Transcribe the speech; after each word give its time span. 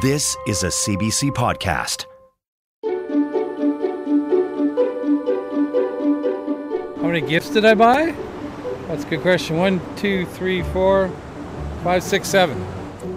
This 0.00 0.34
is 0.46 0.62
a 0.62 0.68
CBC 0.68 1.30
podcast. 1.32 2.06
How 6.96 7.06
many 7.06 7.20
gifts 7.20 7.50
did 7.50 7.66
I 7.66 7.74
buy? 7.74 8.14
That's 8.88 9.04
a 9.04 9.08
good 9.08 9.20
question. 9.20 9.58
One, 9.58 9.78
two, 9.96 10.24
three, 10.24 10.62
four, 10.62 11.10
five, 11.84 12.02
six, 12.02 12.28
seven. 12.28 12.64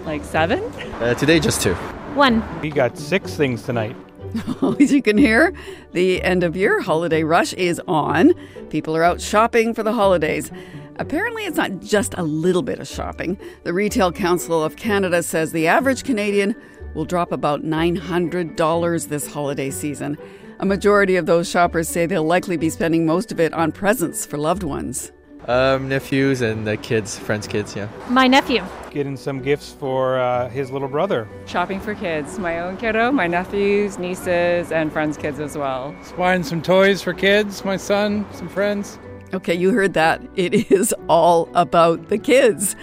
Like 0.04 0.24
seven? 0.24 0.62
Uh, 1.00 1.14
today, 1.14 1.40
just 1.40 1.62
two. 1.62 1.72
One. 2.12 2.42
We 2.60 2.68
got 2.68 2.98
six 2.98 3.32
things 3.32 3.62
tonight. 3.62 3.96
As 4.78 4.92
you 4.92 5.00
can 5.00 5.16
hear, 5.16 5.54
the 5.92 6.22
end 6.22 6.44
of 6.44 6.54
year 6.54 6.82
holiday 6.82 7.22
rush 7.22 7.54
is 7.54 7.80
on. 7.88 8.34
People 8.68 8.94
are 8.94 9.04
out 9.04 9.22
shopping 9.22 9.72
for 9.72 9.82
the 9.82 9.94
holidays. 9.94 10.50
Apparently, 10.96 11.44
it's 11.44 11.56
not 11.56 11.80
just 11.80 12.14
a 12.16 12.22
little 12.22 12.62
bit 12.62 12.78
of 12.78 12.86
shopping. 12.86 13.36
The 13.64 13.72
Retail 13.72 14.12
Council 14.12 14.62
of 14.62 14.76
Canada 14.76 15.22
says 15.22 15.50
the 15.50 15.66
average 15.66 16.04
Canadian 16.04 16.54
will 16.94 17.04
drop 17.04 17.32
about 17.32 17.62
$900 17.64 19.08
this 19.08 19.26
holiday 19.26 19.70
season. 19.70 20.16
A 20.60 20.66
majority 20.66 21.16
of 21.16 21.26
those 21.26 21.50
shoppers 21.50 21.88
say 21.88 22.06
they'll 22.06 22.22
likely 22.22 22.56
be 22.56 22.70
spending 22.70 23.04
most 23.04 23.32
of 23.32 23.40
it 23.40 23.52
on 23.52 23.72
presents 23.72 24.24
for 24.24 24.38
loved 24.38 24.62
ones. 24.62 25.10
Um, 25.48 25.88
nephews 25.88 26.40
and 26.40 26.66
the 26.66 26.76
kids, 26.76 27.18
friends' 27.18 27.46
kids, 27.46 27.74
yeah. 27.76 27.88
My 28.08 28.26
nephew. 28.28 28.64
Getting 28.90 29.16
some 29.16 29.42
gifts 29.42 29.72
for 29.72 30.18
uh, 30.18 30.48
his 30.48 30.70
little 30.70 30.88
brother. 30.88 31.28
Shopping 31.46 31.80
for 31.80 31.94
kids, 31.94 32.38
my 32.38 32.60
own 32.60 32.76
kiddo, 32.76 33.10
my 33.10 33.26
nephews, 33.26 33.98
nieces, 33.98 34.72
and 34.72 34.92
friends' 34.92 35.18
kids 35.18 35.40
as 35.40 35.58
well. 35.58 35.94
Buying 36.16 36.44
some 36.44 36.62
toys 36.62 37.02
for 37.02 37.12
kids, 37.12 37.64
my 37.64 37.76
son, 37.76 38.24
some 38.32 38.48
friends. 38.48 38.98
Okay, 39.34 39.54
you 39.54 39.72
heard 39.72 39.94
that. 39.94 40.22
It 40.36 40.70
is 40.70 40.94
all 41.08 41.48
about 41.54 42.08
the 42.08 42.18
kids. 42.18 42.76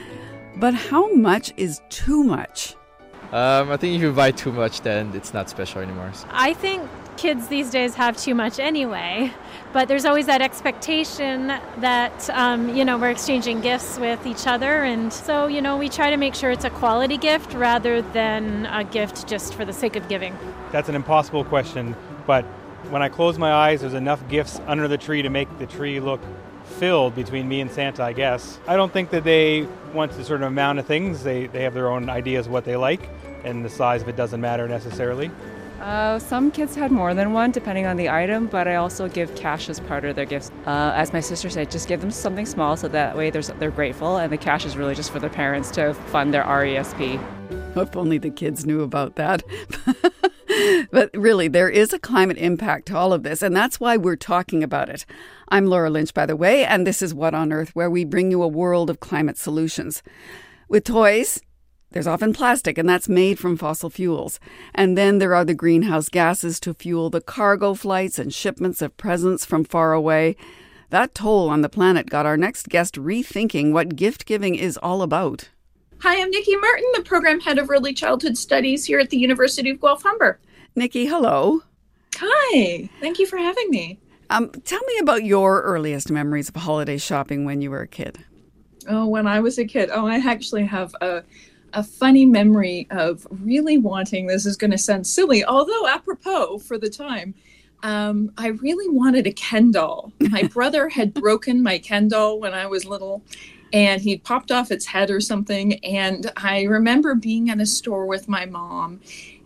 But 0.57 0.73
how 0.73 1.13
much 1.13 1.53
is 1.55 1.81
too 1.89 2.23
much? 2.23 2.75
Um, 3.31 3.71
I 3.71 3.77
think 3.77 3.95
if 3.95 4.01
you 4.01 4.11
buy 4.11 4.31
too 4.31 4.51
much, 4.51 4.81
then 4.81 5.11
it's 5.15 5.33
not 5.33 5.49
special 5.49 5.81
anymore. 5.81 6.11
I 6.29 6.53
think 6.53 6.89
kids 7.15 7.47
these 7.47 7.69
days 7.69 7.95
have 7.95 8.17
too 8.17 8.35
much 8.35 8.59
anyway, 8.59 9.31
but 9.71 9.87
there's 9.87 10.03
always 10.03 10.25
that 10.25 10.41
expectation 10.41 11.47
that, 11.47 12.29
um, 12.31 12.75
you 12.75 12.83
know, 12.83 12.97
we're 12.97 13.11
exchanging 13.11 13.61
gifts 13.61 13.97
with 13.97 14.27
each 14.27 14.45
other. 14.45 14.83
And 14.83 15.13
so, 15.13 15.47
you 15.47 15.61
know, 15.61 15.77
we 15.77 15.87
try 15.87 16.09
to 16.09 16.17
make 16.17 16.35
sure 16.35 16.51
it's 16.51 16.65
a 16.65 16.69
quality 16.69 17.17
gift 17.17 17.53
rather 17.53 18.01
than 18.01 18.65
a 18.65 18.83
gift 18.83 19.25
just 19.25 19.53
for 19.53 19.63
the 19.63 19.73
sake 19.73 19.95
of 19.95 20.09
giving. 20.09 20.37
That's 20.73 20.89
an 20.89 20.95
impossible 20.95 21.45
question, 21.45 21.95
but 22.27 22.43
when 22.89 23.01
I 23.01 23.07
close 23.07 23.37
my 23.37 23.53
eyes, 23.53 23.81
there's 23.81 23.93
enough 23.93 24.27
gifts 24.27 24.59
under 24.67 24.87
the 24.87 24.97
tree 24.97 25.21
to 25.21 25.29
make 25.29 25.47
the 25.59 25.67
tree 25.67 26.01
look 26.01 26.19
filled 26.81 27.13
between 27.13 27.47
me 27.47 27.61
and 27.61 27.69
Santa, 27.69 28.01
I 28.01 28.11
guess. 28.11 28.59
I 28.65 28.75
don't 28.75 28.91
think 28.91 29.11
that 29.11 29.23
they 29.23 29.67
want 29.93 30.13
the 30.13 30.23
sort 30.23 30.41
of 30.41 30.47
amount 30.47 30.79
of 30.79 30.87
things. 30.87 31.21
They, 31.21 31.45
they 31.45 31.61
have 31.61 31.75
their 31.75 31.91
own 31.91 32.09
ideas 32.09 32.47
of 32.47 32.51
what 32.51 32.65
they 32.65 32.75
like, 32.75 33.07
and 33.43 33.63
the 33.63 33.69
size 33.69 34.01
of 34.01 34.09
it 34.09 34.15
doesn't 34.15 34.41
matter 34.41 34.67
necessarily. 34.67 35.29
Uh, 35.79 36.17
some 36.17 36.49
kids 36.49 36.75
had 36.75 36.91
more 36.91 37.13
than 37.13 37.33
one, 37.33 37.51
depending 37.51 37.85
on 37.85 37.97
the 37.97 38.09
item, 38.09 38.47
but 38.47 38.67
I 38.67 38.77
also 38.77 39.07
give 39.07 39.35
cash 39.35 39.69
as 39.69 39.79
part 39.79 40.05
of 40.05 40.15
their 40.15 40.25
gifts. 40.25 40.49
Uh, 40.65 40.91
as 40.95 41.13
my 41.13 41.19
sister 41.19 41.51
said, 41.51 41.69
just 41.69 41.87
give 41.87 42.01
them 42.01 42.09
something 42.09 42.47
small 42.47 42.75
so 42.75 42.87
that 42.87 43.15
way 43.15 43.29
they're 43.29 43.69
grateful, 43.69 44.17
and 44.17 44.33
the 44.33 44.37
cash 44.37 44.65
is 44.65 44.75
really 44.75 44.95
just 44.95 45.11
for 45.11 45.19
their 45.19 45.29
parents 45.29 45.69
to 45.71 45.93
fund 45.93 46.33
their 46.33 46.43
RESP. 46.45 47.23
If 47.75 47.95
only 47.95 48.17
the 48.17 48.31
kids 48.31 48.65
knew 48.65 48.81
about 48.81 49.17
that. 49.17 49.43
but 50.91 51.09
really, 51.13 51.47
there 51.47 51.69
is 51.69 51.93
a 51.93 51.99
climate 51.99 52.37
impact 52.37 52.87
to 52.87 52.97
all 52.97 53.13
of 53.13 53.23
this, 53.23 53.41
and 53.41 53.55
that's 53.55 53.79
why 53.79 53.97
we're 53.97 54.15
talking 54.15 54.63
about 54.63 54.89
it. 54.89 55.05
I'm 55.49 55.65
Laura 55.65 55.89
Lynch, 55.89 56.13
by 56.13 56.25
the 56.25 56.35
way, 56.35 56.65
and 56.65 56.85
this 56.85 57.01
is 57.01 57.13
What 57.13 57.33
on 57.33 57.51
Earth, 57.51 57.75
where 57.75 57.89
we 57.89 58.05
bring 58.05 58.31
you 58.31 58.41
a 58.43 58.47
world 58.47 58.89
of 58.89 58.99
climate 58.99 59.37
solutions. 59.37 60.03
With 60.67 60.83
toys, 60.83 61.41
there's 61.91 62.07
often 62.07 62.33
plastic, 62.33 62.77
and 62.77 62.87
that's 62.87 63.09
made 63.09 63.37
from 63.37 63.57
fossil 63.57 63.89
fuels. 63.89 64.39
And 64.73 64.97
then 64.97 65.19
there 65.19 65.35
are 65.35 65.43
the 65.43 65.53
greenhouse 65.53 66.07
gases 66.07 66.59
to 66.61 66.73
fuel 66.73 67.09
the 67.09 67.19
cargo 67.19 67.73
flights 67.73 68.17
and 68.17 68.33
shipments 68.33 68.81
of 68.81 68.95
presents 68.95 69.43
from 69.43 69.65
far 69.65 69.91
away. 69.91 70.37
That 70.89 71.13
toll 71.13 71.49
on 71.49 71.61
the 71.61 71.69
planet 71.69 72.09
got 72.09 72.25
our 72.25 72.37
next 72.37 72.69
guest 72.69 72.95
rethinking 72.95 73.73
what 73.73 73.95
gift 73.95 74.25
giving 74.25 74.55
is 74.55 74.77
all 74.77 75.01
about. 75.01 75.49
Hi, 75.99 76.21
I'm 76.21 76.31
Nikki 76.31 76.55
Martin, 76.55 76.89
the 76.95 77.03
program 77.03 77.41
head 77.41 77.57
of 77.59 77.69
early 77.69 77.93
childhood 77.93 78.37
studies 78.37 78.85
here 78.85 78.99
at 78.99 79.09
the 79.09 79.17
University 79.17 79.69
of 79.69 79.79
Guelph 79.79 80.03
Humber. 80.03 80.39
Nikki, 80.75 81.05
hello. 81.05 81.61
Hi, 82.15 82.89
thank 82.99 83.19
you 83.19 83.25
for 83.25 83.37
having 83.37 83.69
me. 83.69 83.99
Um, 84.29 84.49
tell 84.63 84.79
me 84.87 84.97
about 84.99 85.25
your 85.25 85.61
earliest 85.63 86.09
memories 86.09 86.47
of 86.47 86.55
holiday 86.55 86.97
shopping 86.97 87.43
when 87.43 87.61
you 87.61 87.69
were 87.69 87.81
a 87.81 87.87
kid. 87.87 88.23
Oh, 88.87 89.05
when 89.05 89.27
I 89.27 89.41
was 89.41 89.57
a 89.57 89.65
kid. 89.65 89.89
Oh, 89.93 90.07
I 90.07 90.17
actually 90.17 90.65
have 90.65 90.95
a 91.01 91.23
a 91.73 91.83
funny 91.83 92.25
memory 92.25 92.87
of 92.91 93.25
really 93.29 93.77
wanting. 93.77 94.27
This 94.27 94.45
is 94.45 94.57
going 94.57 94.71
to 94.71 94.77
sound 94.77 95.07
silly, 95.07 95.43
although 95.45 95.87
apropos 95.87 96.59
for 96.59 96.77
the 96.77 96.89
time. 96.89 97.33
Um, 97.83 98.31
I 98.37 98.47
really 98.47 98.89
wanted 98.89 99.25
a 99.25 99.31
Ken 99.31 99.71
doll. 99.71 100.11
My 100.19 100.43
brother 100.53 100.89
had 100.89 101.13
broken 101.13 101.63
my 101.63 101.77
Ken 101.77 102.07
doll 102.07 102.39
when 102.39 102.53
I 102.53 102.67
was 102.67 102.85
little, 102.85 103.23
and 103.73 104.01
he 104.01 104.17
popped 104.17 104.51
off 104.51 104.71
its 104.71 104.85
head 104.85 105.09
or 105.09 105.21
something. 105.21 105.83
And 105.85 106.31
I 106.37 106.63
remember 106.63 107.15
being 107.15 107.49
at 107.49 107.59
a 107.59 107.65
store 107.65 108.05
with 108.05 108.27
my 108.27 108.45
mom 108.45 108.99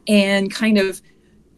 and 0.08 0.52
kind 0.52 0.78
of 0.78 1.02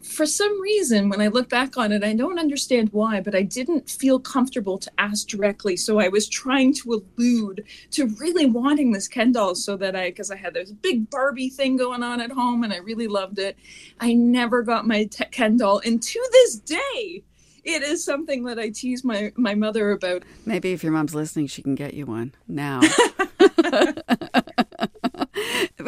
for 0.08 0.26
some 0.26 0.60
reason, 0.60 1.08
when 1.08 1.20
I 1.20 1.28
look 1.28 1.48
back 1.48 1.76
on 1.76 1.92
it, 1.92 2.02
I 2.02 2.14
don't 2.14 2.38
understand 2.38 2.88
why, 2.92 3.20
but 3.20 3.34
I 3.34 3.42
didn't 3.42 3.90
feel 3.90 4.18
comfortable 4.18 4.78
to 4.78 4.90
ask 4.98 5.28
directly. 5.28 5.76
So 5.76 6.00
I 6.00 6.08
was 6.08 6.28
trying 6.28 6.72
to 6.74 6.94
allude 6.94 7.64
to 7.92 8.06
really 8.18 8.46
wanting 8.46 8.92
this 8.92 9.06
Ken 9.06 9.32
doll 9.32 9.54
so 9.54 9.76
that 9.76 9.94
I, 9.94 10.08
because 10.08 10.30
I 10.30 10.36
had 10.36 10.54
this 10.54 10.72
big 10.72 11.10
Barbie 11.10 11.50
thing 11.50 11.76
going 11.76 12.02
on 12.02 12.20
at 12.20 12.32
home 12.32 12.64
and 12.64 12.72
I 12.72 12.78
really 12.78 13.06
loved 13.06 13.38
it. 13.38 13.58
I 14.00 14.14
never 14.14 14.62
got 14.62 14.86
my 14.86 15.04
te- 15.04 15.26
Ken 15.26 15.58
doll. 15.58 15.80
And 15.84 16.02
to 16.02 16.28
this 16.32 16.58
day, 16.58 17.22
it 17.64 17.82
is 17.82 18.02
something 18.02 18.44
that 18.44 18.58
I 18.58 18.70
tease 18.70 19.04
my, 19.04 19.32
my 19.36 19.54
mother 19.54 19.90
about. 19.90 20.22
Maybe 20.46 20.72
if 20.72 20.82
your 20.82 20.92
mom's 20.92 21.14
listening, 21.14 21.48
she 21.48 21.62
can 21.62 21.74
get 21.74 21.92
you 21.92 22.06
one 22.06 22.34
now. 22.48 22.80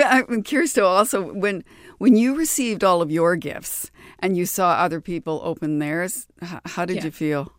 I'm 0.03 0.43
curious 0.43 0.73
to 0.75 0.85
also 0.85 1.33
when 1.33 1.65
when 1.99 2.17
you 2.17 2.35
received 2.35 2.83
all 2.83 3.03
of 3.03 3.11
your 3.11 3.37
gifts 3.37 3.91
and 4.23 4.37
you 4.37 4.47
saw 4.47 4.73
other 4.73 5.01
people 5.01 5.41
open 5.45 5.79
theirs, 5.79 6.27
how 6.67 6.85
did 6.85 6.99
Yeah. 6.99 7.05
you 7.05 7.11
feel? 7.11 7.53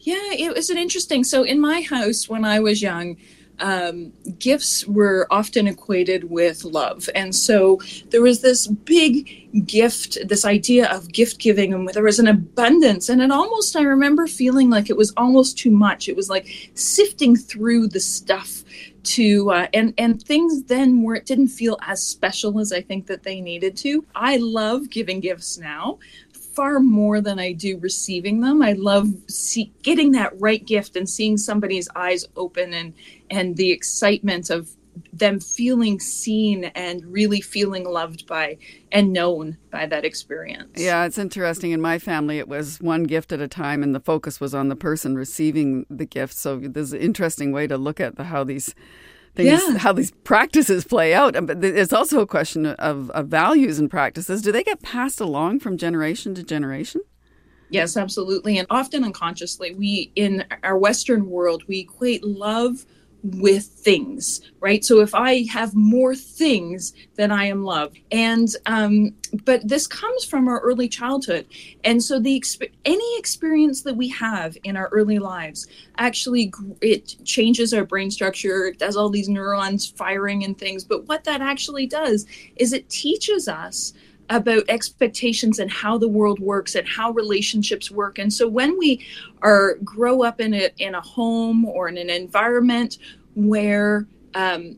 Yeah, 0.00 0.32
it 0.32 0.54
was 0.54 0.70
an 0.70 0.78
interesting. 0.78 1.24
So 1.24 1.42
in 1.42 1.60
my 1.60 1.80
house 1.82 2.28
when 2.28 2.44
I 2.44 2.60
was 2.60 2.80
young, 2.80 3.16
um, 3.60 4.12
gifts 4.38 4.86
were 4.86 5.26
often 5.32 5.66
equated 5.66 6.30
with 6.30 6.64
love, 6.64 7.08
and 7.16 7.34
so 7.34 7.80
there 8.10 8.22
was 8.22 8.40
this 8.40 8.68
big 8.68 9.66
gift, 9.66 10.16
this 10.28 10.44
idea 10.44 10.88
of 10.88 11.12
gift 11.12 11.40
giving, 11.40 11.74
and 11.74 11.88
there 11.88 12.04
was 12.04 12.20
an 12.20 12.28
abundance, 12.28 13.08
and 13.08 13.20
it 13.20 13.32
almost 13.32 13.74
I 13.74 13.82
remember 13.82 14.28
feeling 14.28 14.70
like 14.70 14.88
it 14.90 14.96
was 14.96 15.12
almost 15.16 15.58
too 15.58 15.72
much. 15.72 16.08
It 16.08 16.14
was 16.14 16.30
like 16.30 16.70
sifting 16.74 17.34
through 17.34 17.88
the 17.88 17.98
stuff 17.98 18.57
to 19.02 19.50
uh, 19.50 19.66
and 19.72 19.94
and 19.98 20.22
things 20.22 20.64
then 20.64 21.02
where 21.02 21.16
it 21.16 21.26
didn't 21.26 21.48
feel 21.48 21.78
as 21.82 22.02
special 22.02 22.58
as 22.60 22.72
I 22.72 22.80
think 22.80 23.06
that 23.06 23.22
they 23.22 23.40
needed 23.40 23.76
to. 23.78 24.04
I 24.14 24.36
love 24.38 24.90
giving 24.90 25.20
gifts 25.20 25.58
now 25.58 25.98
far 26.58 26.80
more 26.80 27.20
than 27.20 27.38
I 27.38 27.52
do 27.52 27.78
receiving 27.78 28.40
them. 28.40 28.62
I 28.62 28.72
love 28.72 29.06
see, 29.28 29.72
getting 29.82 30.10
that 30.12 30.32
right 30.40 30.66
gift 30.66 30.96
and 30.96 31.08
seeing 31.08 31.36
somebody's 31.36 31.88
eyes 31.94 32.26
open 32.36 32.74
and 32.74 32.94
and 33.30 33.56
the 33.56 33.70
excitement 33.70 34.50
of 34.50 34.68
them 35.12 35.40
feeling 35.40 36.00
seen 36.00 36.64
and 36.64 37.04
really 37.04 37.40
feeling 37.40 37.84
loved 37.84 38.26
by 38.26 38.58
and 38.92 39.12
known 39.12 39.56
by 39.70 39.86
that 39.86 40.04
experience. 40.04 40.70
Yeah, 40.76 41.04
it's 41.04 41.18
interesting. 41.18 41.72
In 41.72 41.80
my 41.80 41.98
family, 41.98 42.38
it 42.38 42.48
was 42.48 42.78
one 42.80 43.04
gift 43.04 43.32
at 43.32 43.40
a 43.40 43.48
time, 43.48 43.82
and 43.82 43.94
the 43.94 44.00
focus 44.00 44.40
was 44.40 44.54
on 44.54 44.68
the 44.68 44.76
person 44.76 45.14
receiving 45.16 45.86
the 45.90 46.06
gift. 46.06 46.34
So 46.34 46.58
there's 46.58 46.92
an 46.92 47.00
interesting 47.00 47.52
way 47.52 47.66
to 47.66 47.76
look 47.76 48.00
at 48.00 48.16
the, 48.16 48.24
how 48.24 48.44
these 48.44 48.74
things, 49.34 49.62
Yeah. 49.62 49.78
how 49.78 49.92
these 49.92 50.10
practices 50.24 50.84
play 50.84 51.14
out. 51.14 51.36
Uh, 51.36 51.42
but 51.42 51.62
it's 51.62 51.92
also 51.92 52.20
a 52.20 52.26
question 52.26 52.66
of, 52.66 53.10
of 53.10 53.28
values 53.28 53.78
and 53.78 53.90
practices. 53.90 54.42
Do 54.42 54.52
they 54.52 54.64
get 54.64 54.82
passed 54.82 55.20
along 55.20 55.60
from 55.60 55.76
generation 55.76 56.34
to 56.34 56.42
generation? 56.42 57.02
Yes, 57.70 57.96
absolutely. 57.96 58.56
And 58.58 58.66
often 58.70 59.04
unconsciously, 59.04 59.74
we 59.74 60.10
in 60.16 60.44
our 60.62 60.78
Western 60.78 61.28
world, 61.28 61.64
we 61.68 61.80
equate 61.80 62.24
love 62.24 62.86
with 63.36 63.64
things, 63.64 64.40
right? 64.60 64.84
So 64.84 65.00
if 65.00 65.14
I 65.14 65.44
have 65.50 65.74
more 65.74 66.14
things, 66.14 66.94
then 67.16 67.30
I 67.30 67.44
am 67.44 67.64
loved. 67.64 67.98
And 68.10 68.48
um, 68.66 69.14
but 69.44 69.66
this 69.66 69.86
comes 69.86 70.24
from 70.24 70.48
our 70.48 70.60
early 70.60 70.88
childhood, 70.88 71.46
and 71.84 72.02
so 72.02 72.18
the 72.18 72.42
any 72.84 73.18
experience 73.18 73.82
that 73.82 73.96
we 73.96 74.08
have 74.08 74.56
in 74.64 74.76
our 74.76 74.88
early 74.88 75.18
lives 75.18 75.66
actually 75.98 76.52
it 76.80 77.16
changes 77.24 77.74
our 77.74 77.84
brain 77.84 78.10
structure, 78.10 78.66
it 78.66 78.78
does 78.78 78.96
all 78.96 79.10
these 79.10 79.28
neurons 79.28 79.86
firing 79.86 80.44
and 80.44 80.56
things. 80.58 80.84
But 80.84 81.06
what 81.08 81.24
that 81.24 81.40
actually 81.40 81.86
does 81.86 82.26
is 82.56 82.72
it 82.72 82.88
teaches 82.88 83.48
us 83.48 83.92
about 84.30 84.62
expectations 84.68 85.58
and 85.58 85.70
how 85.70 85.96
the 85.96 86.08
world 86.08 86.38
works 86.38 86.74
and 86.74 86.86
how 86.86 87.10
relationships 87.12 87.90
work. 87.90 88.18
And 88.18 88.32
so 88.32 88.46
when 88.46 88.76
we 88.78 89.04
are 89.42 89.76
grow 89.84 90.22
up 90.22 90.40
in 90.40 90.54
a 90.54 90.70
in 90.78 90.94
a 90.94 91.00
home 91.00 91.64
or 91.64 91.88
in 91.88 91.96
an 91.96 92.10
environment 92.10 92.98
where 93.38 94.06
um, 94.34 94.76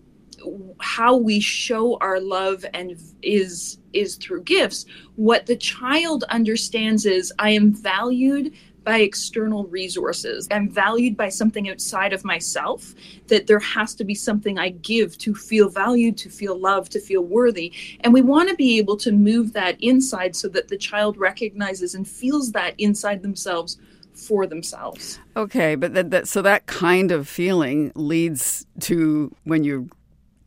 how 0.81 1.17
we 1.17 1.41
show 1.41 1.97
our 1.99 2.21
love 2.21 2.65
and 2.75 2.97
is 3.23 3.79
is 3.93 4.17
through 4.17 4.43
gifts, 4.43 4.85
what 5.17 5.47
the 5.47 5.57
child 5.57 6.25
understands 6.25 7.07
is 7.07 7.33
I 7.39 7.51
am 7.51 7.75
valued 7.75 8.53
by 8.85 8.99
external 8.99 9.65
resources. 9.67 10.49
I'm 10.51 10.71
valued 10.71 11.17
by 11.17 11.29
something 11.29 11.69
outside 11.69 12.13
of 12.13 12.25
myself, 12.25 12.95
that 13.27 13.47
there 13.47 13.59
has 13.59 13.95
to 13.97 14.05
be 14.05 14.15
something 14.15 14.59
I 14.59 14.71
give 14.71 15.19
to 15.19 15.35
feel 15.35 15.69
valued, 15.69 16.17
to 16.19 16.31
feel 16.31 16.59
loved, 16.59 16.93
to 16.93 17.01
feel 17.01 17.23
worthy. 17.23 17.73
And 18.01 18.13
we 18.13 18.23
want 18.23 18.49
to 18.49 18.55
be 18.55 18.79
able 18.79 18.97
to 18.99 19.13
move 19.13 19.53
that 19.53 19.77
inside 19.83 20.35
so 20.35 20.49
that 20.49 20.69
the 20.69 20.79
child 20.79 21.17
recognizes 21.19 21.95
and 21.95 22.09
feels 22.09 22.53
that 22.53 22.75
inside 22.79 23.23
themselves 23.23 23.79
for 24.21 24.47
themselves. 24.47 25.19
Okay, 25.37 25.75
but 25.75 25.95
that, 25.95 26.11
that 26.11 26.29
so 26.29 26.43
that 26.43 26.67
kind 26.67 27.11
of 27.11 27.29
feeling 27.29 27.93
leads 27.95 28.67
to 28.81 29.35
when 29.45 29.65
you're 29.65 29.87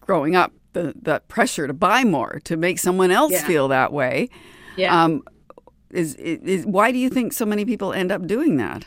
growing 0.02 0.36
up 0.36 0.52
the 0.74 0.94
that 1.02 1.28
pressure 1.28 1.68
to 1.68 1.74
buy 1.74 2.04
more 2.04 2.42
to 2.44 2.58
make 2.58 2.80
someone 2.80 3.12
else 3.12 3.31
yeah. 3.31 3.48
feel 3.48 3.68
that 3.70 3.94
way. 3.94 4.30
Yeah. 4.75 5.04
Um, 5.04 5.24
is, 5.92 6.16
is 6.16 6.66
why 6.66 6.92
do 6.92 6.98
you 6.98 7.10
think 7.10 7.34
so 7.34 7.46
many 7.46 7.66
people 7.66 7.94
end 7.94 8.12
up 8.12 8.25
doing 8.25 8.58
that? 8.58 8.86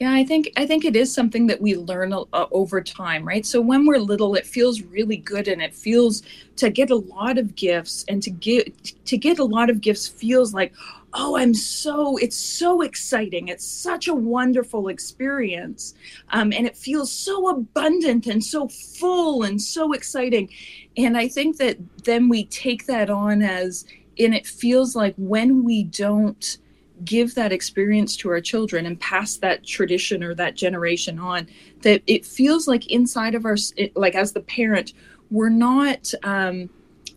Yeah, 0.00 0.14
I 0.14 0.24
think 0.24 0.50
I 0.56 0.64
think 0.66 0.86
it 0.86 0.96
is 0.96 1.12
something 1.12 1.46
that 1.48 1.60
we 1.60 1.76
learn 1.76 2.14
uh, 2.14 2.24
over 2.52 2.80
time, 2.80 3.22
right? 3.28 3.44
So 3.44 3.60
when 3.60 3.84
we're 3.84 3.98
little, 3.98 4.34
it 4.34 4.46
feels 4.46 4.80
really 4.80 5.18
good, 5.18 5.46
and 5.46 5.60
it 5.60 5.74
feels 5.74 6.22
to 6.56 6.70
get 6.70 6.90
a 6.90 6.96
lot 6.96 7.36
of 7.36 7.54
gifts 7.54 8.06
and 8.08 8.22
to 8.22 8.30
get 8.30 8.74
to 9.04 9.18
get 9.18 9.38
a 9.38 9.44
lot 9.44 9.68
of 9.68 9.82
gifts 9.82 10.08
feels 10.08 10.54
like, 10.54 10.72
oh, 11.12 11.36
I'm 11.36 11.52
so 11.52 12.16
it's 12.16 12.36
so 12.38 12.80
exciting. 12.80 13.48
It's 13.48 13.66
such 13.66 14.08
a 14.08 14.14
wonderful 14.14 14.88
experience, 14.88 15.94
um, 16.30 16.50
and 16.54 16.66
it 16.66 16.78
feels 16.78 17.12
so 17.12 17.50
abundant 17.50 18.26
and 18.26 18.42
so 18.42 18.68
full 18.68 19.42
and 19.42 19.60
so 19.60 19.92
exciting. 19.92 20.48
And 20.96 21.18
I 21.18 21.28
think 21.28 21.58
that 21.58 21.76
then 22.04 22.30
we 22.30 22.44
take 22.46 22.86
that 22.86 23.10
on 23.10 23.42
as 23.42 23.84
and 24.18 24.34
it 24.34 24.46
feels 24.46 24.96
like 24.96 25.14
when 25.18 25.62
we 25.62 25.84
don't 25.84 26.56
give 27.04 27.34
that 27.34 27.52
experience 27.52 28.16
to 28.16 28.28
our 28.30 28.40
children 28.40 28.86
and 28.86 29.00
pass 29.00 29.36
that 29.36 29.64
tradition 29.64 30.22
or 30.22 30.34
that 30.34 30.54
generation 30.54 31.18
on 31.18 31.46
that 31.82 32.02
it 32.06 32.24
feels 32.24 32.68
like 32.68 32.86
inside 32.90 33.34
of 33.34 33.44
our 33.44 33.56
like 33.94 34.14
as 34.14 34.32
the 34.32 34.40
parent 34.40 34.92
we're 35.30 35.48
not 35.48 36.12
um, 36.24 36.68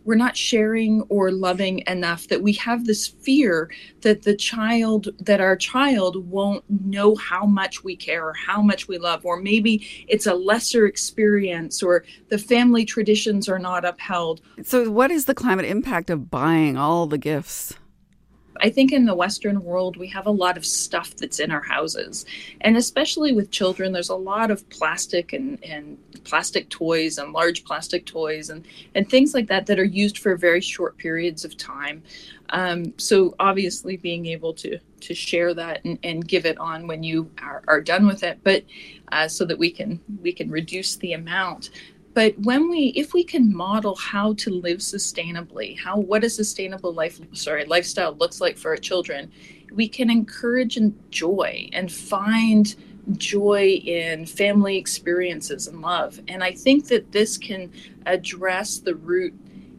we're 0.05 0.15
not 0.15 0.35
sharing 0.35 1.01
or 1.03 1.31
loving 1.31 1.81
enough 1.87 2.27
that 2.27 2.41
we 2.41 2.53
have 2.53 2.85
this 2.85 3.07
fear 3.07 3.69
that 4.01 4.23
the 4.23 4.35
child 4.35 5.09
that 5.19 5.39
our 5.39 5.55
child 5.55 6.29
won't 6.29 6.63
know 6.69 7.15
how 7.15 7.45
much 7.45 7.83
we 7.83 7.95
care 7.95 8.27
or 8.27 8.33
how 8.33 8.61
much 8.61 8.87
we 8.87 8.97
love 8.97 9.25
or 9.25 9.39
maybe 9.39 9.85
it's 10.07 10.27
a 10.27 10.33
lesser 10.33 10.85
experience 10.85 11.81
or 11.81 12.03
the 12.29 12.37
family 12.37 12.85
traditions 12.85 13.47
are 13.47 13.59
not 13.59 13.85
upheld. 13.85 14.41
So 14.63 14.89
what 14.89 15.11
is 15.11 15.25
the 15.25 15.35
climate 15.35 15.65
impact 15.65 16.09
of 16.09 16.29
buying 16.29 16.77
all 16.77 17.07
the 17.07 17.17
gifts 17.17 17.75
I 18.61 18.69
think 18.69 18.91
in 18.91 19.05
the 19.05 19.15
Western 19.15 19.63
world, 19.63 19.97
we 19.97 20.07
have 20.07 20.27
a 20.27 20.31
lot 20.31 20.57
of 20.57 20.65
stuff 20.65 21.15
that's 21.15 21.39
in 21.39 21.51
our 21.51 21.61
houses. 21.61 22.25
And 22.61 22.77
especially 22.77 23.33
with 23.33 23.51
children, 23.51 23.91
there's 23.91 24.09
a 24.09 24.15
lot 24.15 24.51
of 24.51 24.67
plastic 24.69 25.33
and, 25.33 25.63
and 25.63 25.97
plastic 26.23 26.69
toys 26.69 27.17
and 27.17 27.33
large 27.33 27.65
plastic 27.65 28.05
toys 28.05 28.49
and, 28.49 28.65
and 28.95 29.09
things 29.09 29.33
like 29.33 29.47
that 29.47 29.65
that 29.65 29.79
are 29.79 29.83
used 29.83 30.19
for 30.19 30.35
very 30.35 30.61
short 30.61 30.97
periods 30.97 31.43
of 31.43 31.57
time. 31.57 32.03
Um, 32.49 32.93
so 32.97 33.35
obviously 33.39 33.97
being 33.97 34.25
able 34.27 34.53
to 34.55 34.79
to 35.01 35.13
share 35.13 35.53
that 35.53 35.83
and, 35.83 35.99
and 36.03 36.25
give 36.25 36.45
it 36.45 36.57
on 36.57 36.87
when 36.87 37.03
you 37.03 37.29
are, 37.41 37.61
are 37.67 37.81
done 37.81 38.07
with 38.07 38.23
it, 38.23 38.39
but 38.43 38.63
uh, 39.11 39.27
so 39.27 39.43
that 39.45 39.57
we 39.57 39.69
can 39.69 39.99
we 40.21 40.31
can 40.31 40.49
reduce 40.49 40.95
the 40.97 41.13
amount 41.13 41.71
but 42.13 42.37
when 42.39 42.69
we 42.69 42.87
if 42.95 43.13
we 43.13 43.23
can 43.23 43.55
model 43.55 43.95
how 43.95 44.33
to 44.33 44.49
live 44.49 44.79
sustainably 44.79 45.77
how 45.79 45.97
what 45.97 46.23
a 46.23 46.29
sustainable 46.29 46.93
life 46.93 47.19
sorry 47.33 47.65
lifestyle 47.65 48.13
looks 48.15 48.39
like 48.41 48.57
for 48.57 48.69
our 48.69 48.77
children 48.77 49.31
we 49.73 49.87
can 49.87 50.09
encourage 50.09 50.77
and 50.77 50.93
joy 51.09 51.67
and 51.73 51.91
find 51.91 52.75
joy 53.17 53.81
in 53.83 54.25
family 54.25 54.77
experiences 54.77 55.67
and 55.67 55.81
love. 55.81 56.19
And 56.27 56.43
i 56.43 56.51
think 56.51 56.87
that 56.87 57.11
this 57.11 57.37
can 57.37 57.71
address 58.05 58.79
the 58.79 58.95
root 58.95 59.33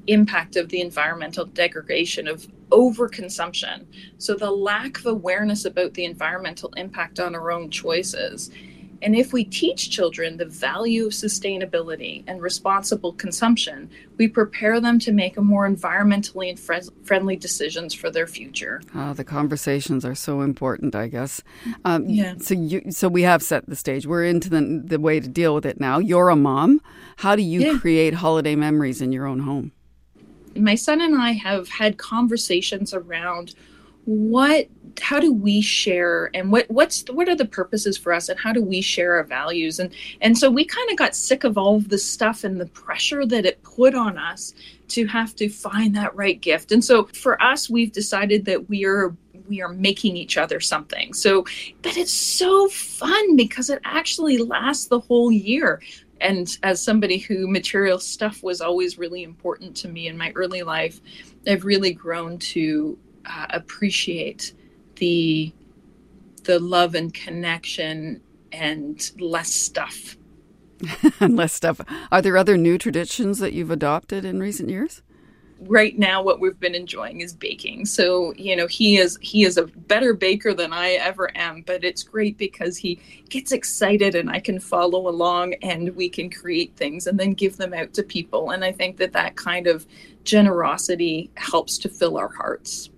impact 0.06 0.56
of 0.56 0.68
the 0.68 0.82
environmental 0.82 1.46
degradation 1.46 2.28
of 2.28 2.46
overconsumption. 2.68 3.86
So 4.18 4.34
the 4.34 4.50
lack 4.50 4.98
of 4.98 5.06
awareness 5.06 5.64
about 5.64 5.94
the 5.94 6.04
environmental 6.04 6.70
impact 6.76 7.20
on 7.20 7.34
our 7.34 7.50
own 7.50 7.70
choices 7.70 8.50
and 9.04 9.14
if 9.14 9.34
we 9.34 9.44
teach 9.44 9.90
children 9.90 10.38
the 10.38 10.46
value 10.46 11.06
of 11.06 11.12
sustainability 11.12 12.24
and 12.26 12.40
responsible 12.40 13.12
consumption, 13.12 13.90
we 14.16 14.26
prepare 14.26 14.80
them 14.80 14.98
to 15.00 15.12
make 15.12 15.36
a 15.36 15.42
more 15.42 15.68
environmentally 15.68 16.48
and 16.48 16.88
friendly 17.06 17.36
decisions 17.36 17.92
for 17.92 18.10
their 18.10 18.26
future. 18.26 18.80
Oh, 18.94 19.12
the 19.12 19.22
conversations 19.22 20.06
are 20.06 20.14
so 20.14 20.40
important, 20.40 20.94
I 20.94 21.08
guess. 21.08 21.42
Um, 21.84 22.08
yeah. 22.08 22.34
So 22.38 22.54
you, 22.54 22.90
so 22.90 23.08
we 23.08 23.22
have 23.22 23.42
set 23.42 23.68
the 23.68 23.76
stage. 23.76 24.06
We're 24.06 24.24
into 24.24 24.48
the 24.48 24.82
the 24.82 24.98
way 24.98 25.20
to 25.20 25.28
deal 25.28 25.54
with 25.54 25.66
it 25.66 25.78
now. 25.78 25.98
You're 25.98 26.30
a 26.30 26.36
mom. 26.36 26.80
How 27.16 27.36
do 27.36 27.42
you 27.42 27.60
yeah. 27.60 27.78
create 27.78 28.14
holiday 28.14 28.56
memories 28.56 29.02
in 29.02 29.12
your 29.12 29.26
own 29.26 29.40
home? 29.40 29.72
My 30.56 30.76
son 30.76 31.02
and 31.02 31.20
I 31.20 31.32
have 31.32 31.68
had 31.68 31.98
conversations 31.98 32.94
around 32.94 33.54
what 34.04 34.68
how 35.00 35.18
do 35.18 35.32
we 35.32 35.60
share 35.60 36.30
and 36.34 36.52
what 36.52 36.70
what's 36.70 37.04
what 37.10 37.28
are 37.28 37.34
the 37.34 37.44
purposes 37.44 37.96
for 37.96 38.12
us 38.12 38.28
and 38.28 38.38
how 38.38 38.52
do 38.52 38.62
we 38.62 38.80
share 38.80 39.16
our 39.16 39.24
values? 39.24 39.78
And 39.78 39.92
and 40.20 40.36
so 40.36 40.50
we 40.50 40.64
kind 40.64 40.90
of 40.90 40.96
got 40.96 41.16
sick 41.16 41.44
of 41.44 41.58
all 41.58 41.76
of 41.76 41.88
the 41.88 41.98
stuff 41.98 42.44
and 42.44 42.60
the 42.60 42.66
pressure 42.66 43.26
that 43.26 43.46
it 43.46 43.62
put 43.62 43.94
on 43.94 44.18
us 44.18 44.54
to 44.88 45.06
have 45.06 45.34
to 45.36 45.48
find 45.48 45.96
that 45.96 46.14
right 46.14 46.40
gift. 46.40 46.72
And 46.72 46.84
so 46.84 47.04
for 47.06 47.40
us 47.42 47.68
we've 47.68 47.92
decided 47.92 48.44
that 48.46 48.68
we 48.68 48.84
are 48.84 49.16
we 49.48 49.60
are 49.60 49.68
making 49.68 50.16
each 50.16 50.36
other 50.36 50.60
something. 50.60 51.12
So 51.12 51.44
but 51.82 51.96
it's 51.96 52.12
so 52.12 52.68
fun 52.68 53.36
because 53.36 53.70
it 53.70 53.80
actually 53.84 54.38
lasts 54.38 54.86
the 54.86 55.00
whole 55.00 55.32
year. 55.32 55.80
And 56.20 56.56
as 56.62 56.82
somebody 56.82 57.18
who 57.18 57.48
material 57.48 57.98
stuff 57.98 58.42
was 58.42 58.60
always 58.60 58.96
really 58.96 59.24
important 59.24 59.76
to 59.78 59.88
me 59.88 60.06
in 60.06 60.16
my 60.16 60.32
early 60.36 60.62
life 60.62 61.00
i've 61.46 61.64
really 61.64 61.92
grown 61.92 62.38
to 62.38 62.96
uh, 63.26 63.46
appreciate 63.50 64.54
the 64.96 65.52
the 66.44 66.58
love 66.58 66.94
and 66.94 67.12
connection 67.12 68.20
and 68.52 69.10
less 69.18 69.52
stuff. 69.52 70.16
and 71.20 71.36
less 71.36 71.52
stuff. 71.52 71.80
Are 72.12 72.22
there 72.22 72.36
other 72.36 72.56
new 72.56 72.78
traditions 72.78 73.38
that 73.38 73.52
you've 73.52 73.70
adopted 73.70 74.24
in 74.24 74.40
recent 74.40 74.70
years? 74.70 75.02
Right 75.60 75.98
now 75.98 76.22
what 76.22 76.40
we've 76.40 76.58
been 76.60 76.74
enjoying 76.74 77.20
is 77.22 77.32
baking. 77.32 77.86
So, 77.86 78.34
you 78.36 78.54
know, 78.54 78.66
he 78.66 78.98
is 78.98 79.18
he 79.22 79.44
is 79.44 79.56
a 79.56 79.66
better 79.66 80.12
baker 80.12 80.52
than 80.52 80.72
I 80.72 80.92
ever 80.92 81.30
am, 81.36 81.62
but 81.62 81.84
it's 81.84 82.02
great 82.02 82.36
because 82.36 82.76
he 82.76 83.00
gets 83.30 83.52
excited 83.52 84.14
and 84.14 84.28
I 84.28 84.40
can 84.40 84.60
follow 84.60 85.08
along 85.08 85.54
and 85.62 85.94
we 85.96 86.08
can 86.10 86.28
create 86.28 86.76
things 86.76 87.06
and 87.06 87.18
then 87.18 87.32
give 87.32 87.56
them 87.56 87.72
out 87.72 87.94
to 87.94 88.02
people. 88.02 88.50
And 88.50 88.62
I 88.62 88.72
think 88.72 88.98
that 88.98 89.12
that 89.12 89.36
kind 89.36 89.66
of 89.66 89.86
generosity 90.24 91.30
helps 91.36 91.78
to 91.78 91.88
fill 91.88 92.18
our 92.18 92.28
hearts. 92.28 92.90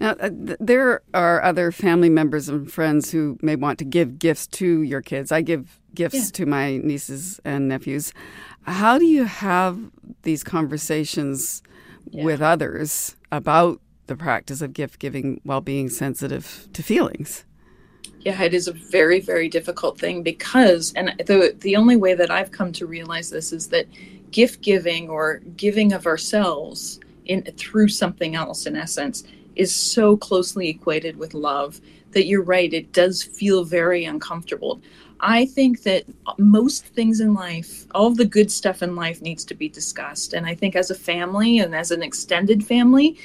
Now, 0.00 0.10
uh, 0.20 0.30
th- 0.30 0.58
there 0.60 1.02
are 1.12 1.42
other 1.42 1.72
family 1.72 2.08
members 2.08 2.48
and 2.48 2.70
friends 2.70 3.10
who 3.10 3.38
may 3.42 3.56
want 3.56 3.78
to 3.80 3.84
give 3.84 4.18
gifts 4.18 4.46
to 4.46 4.82
your 4.82 5.02
kids. 5.02 5.32
I 5.32 5.42
give 5.42 5.80
gifts 5.94 6.14
yeah. 6.14 6.30
to 6.34 6.46
my 6.46 6.76
nieces 6.78 7.40
and 7.44 7.68
nephews. 7.68 8.12
How 8.62 8.98
do 8.98 9.06
you 9.06 9.24
have 9.24 9.78
these 10.22 10.44
conversations 10.44 11.62
yeah. 12.10 12.24
with 12.24 12.40
others 12.40 13.16
about 13.32 13.80
the 14.06 14.16
practice 14.16 14.62
of 14.62 14.72
gift 14.72 14.98
giving 14.98 15.40
while 15.44 15.60
being 15.60 15.88
sensitive 15.88 16.68
to 16.72 16.82
feelings? 16.82 17.44
Yeah, 18.20 18.42
it 18.42 18.54
is 18.54 18.68
a 18.68 18.72
very, 18.72 19.20
very 19.20 19.48
difficult 19.48 19.98
thing 19.98 20.22
because, 20.22 20.92
and 20.96 21.14
the 21.26 21.54
the 21.58 21.76
only 21.76 21.96
way 21.96 22.14
that 22.14 22.30
I've 22.30 22.50
come 22.50 22.72
to 22.72 22.86
realize 22.86 23.30
this 23.30 23.52
is 23.52 23.68
that 23.68 23.86
gift 24.30 24.60
giving 24.60 25.08
or 25.08 25.38
giving 25.56 25.92
of 25.92 26.06
ourselves 26.06 27.00
in 27.26 27.42
through 27.56 27.88
something 27.88 28.34
else, 28.34 28.66
in 28.66 28.76
essence, 28.76 29.24
is 29.58 29.74
so 29.74 30.16
closely 30.16 30.68
equated 30.68 31.16
with 31.16 31.34
love 31.34 31.80
that 32.12 32.26
you're 32.26 32.42
right, 32.42 32.72
it 32.72 32.92
does 32.92 33.22
feel 33.22 33.64
very 33.64 34.04
uncomfortable. 34.04 34.80
I 35.20 35.46
think 35.46 35.82
that 35.82 36.04
most 36.38 36.86
things 36.86 37.20
in 37.20 37.34
life, 37.34 37.86
all 37.94 38.14
the 38.14 38.24
good 38.24 38.50
stuff 38.50 38.82
in 38.82 38.94
life 38.94 39.20
needs 39.20 39.44
to 39.46 39.54
be 39.54 39.68
discussed. 39.68 40.32
And 40.32 40.46
I 40.46 40.54
think 40.54 40.76
as 40.76 40.90
a 40.90 40.94
family 40.94 41.58
and 41.58 41.74
as 41.74 41.90
an 41.90 42.02
extended 42.02 42.64
family, 42.64 43.18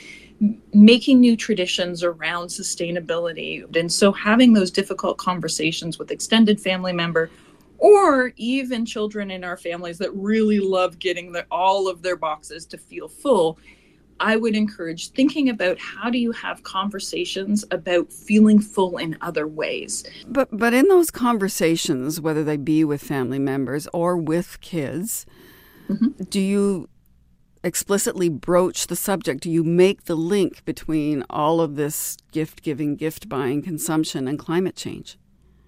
making 0.74 1.20
new 1.20 1.38
traditions 1.38 2.04
around 2.04 2.48
sustainability. 2.48 3.64
And 3.78 3.92
so 3.92 4.12
having 4.12 4.54
those 4.54 4.72
difficult 4.72 5.18
conversations 5.18 6.00
with 6.00 6.12
extended 6.12 6.60
family 6.60 6.94
member 6.94 7.30
or 7.78 8.34
even 8.38 8.86
children 8.86 9.30
in 9.30 9.44
our 9.44 9.58
families 9.58 9.98
that 10.00 10.12
really 10.14 10.60
love 10.60 11.00
getting 11.00 11.32
the, 11.32 11.46
all 11.52 11.88
of 11.88 12.02
their 12.02 12.16
boxes 12.16 12.66
to 12.66 12.78
feel 12.78 13.08
full 13.08 13.60
I 14.24 14.38
would 14.38 14.56
encourage 14.56 15.10
thinking 15.10 15.50
about 15.50 15.78
how 15.80 16.10
do 16.10 16.18
you 16.18 16.32
have 16.32 16.64
conversations 16.64 17.66
about 17.72 18.12
feeling 18.14 18.60
full 18.62 18.98
in 18.98 19.18
other 19.20 19.48
ways. 19.48 20.06
But 20.28 20.48
but 20.52 20.74
in 20.74 20.88
those 20.88 21.12
conversations, 21.12 22.22
whether 22.22 22.42
they 22.42 22.56
be 22.56 22.86
with 22.86 23.04
family 23.04 23.38
members 23.38 23.86
or 23.92 24.16
with 24.16 24.62
kids, 24.62 25.26
mm-hmm. 25.90 26.24
do 26.30 26.40
you 26.40 26.88
explicitly 27.66 28.30
broach 28.30 28.88
the 28.88 28.96
subject? 28.96 29.42
Do 29.42 29.52
you 29.52 29.64
make 29.64 30.06
the 30.06 30.16
link 30.16 30.64
between 30.64 31.26
all 31.30 31.60
of 31.60 31.76
this 31.76 32.16
gift 32.32 32.64
giving, 32.64 32.96
gift 32.96 33.28
buying, 33.28 33.62
consumption, 33.62 34.30
and 34.30 34.40
climate 34.40 34.78
change? 34.78 35.18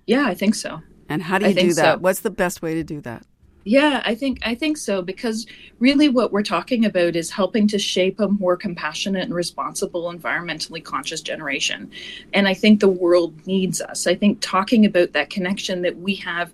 Yeah, 0.07 0.27
I 0.27 0.33
think 0.33 0.55
so. 0.55 0.81
And 1.09 1.23
how 1.23 1.39
do 1.39 1.49
you 1.49 1.53
do 1.53 1.73
that? 1.73 1.95
So. 1.95 1.97
What's 1.99 2.21
the 2.21 2.31
best 2.31 2.61
way 2.61 2.73
to 2.75 2.85
do 2.85 3.01
that? 3.01 3.25
Yeah, 3.67 4.03
I 4.05 4.13
think 4.13 4.37
I 4.43 4.53
think 4.53 4.77
so 4.77 5.01
because 5.01 5.47
really 5.79 6.07
what 6.07 6.31
we're 6.31 6.43
talking 6.43 6.85
about 6.85 7.15
is 7.15 7.31
helping 7.31 7.67
to 7.69 7.79
shape 7.79 8.19
a 8.19 8.27
more 8.27 8.55
compassionate 8.55 9.23
and 9.23 9.33
responsible 9.33 10.13
environmentally 10.13 10.83
conscious 10.83 11.19
generation. 11.19 11.89
And 12.31 12.47
I 12.47 12.53
think 12.53 12.79
the 12.79 12.87
world 12.87 13.47
needs 13.47 13.81
us. 13.81 14.05
I 14.05 14.13
think 14.13 14.39
talking 14.39 14.85
about 14.85 15.13
that 15.13 15.31
connection 15.31 15.81
that 15.81 15.97
we 15.97 16.13
have 16.15 16.53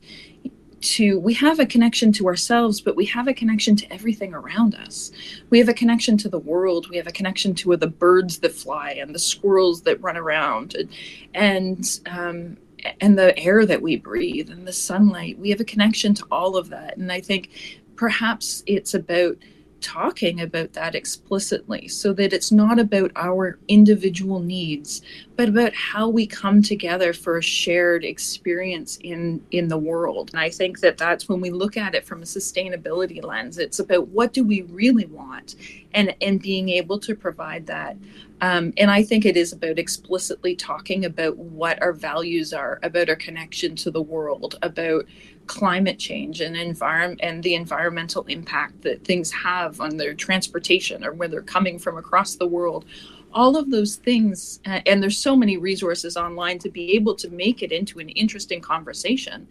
to 0.80 1.20
we 1.20 1.34
have 1.34 1.60
a 1.60 1.66
connection 1.66 2.12
to 2.12 2.26
ourselves 2.26 2.82
but 2.82 2.96
we 2.96 3.06
have 3.06 3.28
a 3.28 3.34
connection 3.36 3.76
to 3.76 3.94
everything 3.94 4.34
around 4.34 4.74
us 4.74 5.12
we 5.52 5.60
have 5.60 5.70
a 5.70 5.76
connection 5.76 6.18
to 6.18 6.28
the 6.28 6.40
world 6.40 6.90
we 6.90 6.98
have 6.98 7.06
a 7.06 7.12
connection 7.12 7.54
to 7.54 7.78
the 7.78 7.86
birds 7.86 8.40
that 8.40 8.52
fly 8.52 8.90
and 8.94 9.14
the 9.14 9.20
squirrels 9.20 9.84
that 9.84 10.02
run 10.02 10.18
around 10.18 10.74
and, 10.74 10.90
and 11.36 12.00
um, 12.08 12.58
and 13.00 13.18
the 13.18 13.38
air 13.38 13.66
that 13.66 13.82
we 13.82 13.96
breathe 13.96 14.50
and 14.50 14.68
the 14.68 14.74
sunlight. 14.74 15.40
We 15.40 15.50
have 15.50 15.60
a 15.60 15.66
connection 15.66 16.14
to 16.16 16.26
all 16.32 16.56
of 16.58 16.70
that. 16.70 16.98
And 16.98 17.12
I 17.12 17.22
think 17.22 17.50
perhaps 17.96 18.64
it's 18.66 18.94
about 18.94 19.38
talking 19.82 20.42
about 20.42 20.74
that 20.74 20.96
explicitly 20.96 21.88
so 21.88 22.14
that 22.14 22.34
it's 22.34 22.52
not 22.52 22.80
about 22.80 23.12
our 23.16 23.58
individual 23.68 24.40
needs 24.40 25.02
but 25.36 25.50
about 25.50 25.74
how 25.74 26.08
we 26.08 26.26
come 26.26 26.62
together 26.62 27.14
for 27.14 27.38
a 27.38 27.44
shared 27.44 28.06
experience 28.06 28.98
in 29.02 29.44
in 29.52 29.68
the 29.68 29.78
world 29.78 30.30
and 30.32 30.40
i 30.40 30.50
think 30.50 30.80
that 30.80 30.98
that's 30.98 31.28
when 31.28 31.42
we 31.42 31.50
look 31.50 31.78
at 31.78 31.96
it 31.96 32.06
from 32.06 32.22
a 32.22 32.26
sustainability 32.26 33.24
lens 33.24 33.58
it's 33.58 33.80
about 33.80 34.08
what 34.10 34.34
do 34.34 34.44
we 34.44 34.62
really 34.64 35.06
want 35.06 35.56
and 35.94 36.16
and 36.22 36.42
being 36.42 36.70
able 36.70 37.00
to 37.00 37.16
provide 37.16 37.68
that. 37.68 37.98
Um, 38.42 38.74
and 38.78 38.90
i 38.90 39.04
think 39.04 39.24
it 39.24 39.38
is 39.38 39.54
about 39.54 39.78
explicitly 39.78 40.56
talking 40.56 41.06
about 41.06 41.38
what 41.38 41.80
our 41.80 41.94
values 41.94 42.54
are 42.54 42.80
about 42.82 43.08
our 43.08 43.16
connection 43.16 43.76
to 43.76 43.92
the 43.92 44.02
world 44.02 44.56
about 44.64 45.06
climate 45.52 46.00
change 46.00 46.40
and 46.42 46.56
environment 46.56 47.20
and 47.22 47.44
the 47.44 47.56
environmental 47.56 48.24
impact 48.24 48.82
that 48.84 49.04
things 49.04 49.32
have 49.32 49.82
on 49.82 49.98
their 49.98 50.14
transportation 50.14 51.04
or 51.04 51.12
where 51.12 51.28
they're 51.28 51.42
coming 51.42 51.78
from 51.78 51.98
across 51.98 52.36
the 52.36 52.48
world. 52.48 52.86
All 53.34 53.58
of 53.58 53.70
those 53.70 53.98
things 53.98 54.60
uh, 54.66 54.80
and 54.86 55.04
there's 55.04 55.18
so 55.18 55.36
many 55.36 55.58
resources 55.58 56.16
online 56.16 56.58
to 56.60 56.70
be 56.70 56.96
able 56.96 57.16
to 57.16 57.30
make 57.30 57.64
it 57.64 57.72
into 57.72 58.00
an 58.00 58.10
interesting 58.10 58.62
conversation. 58.62 59.48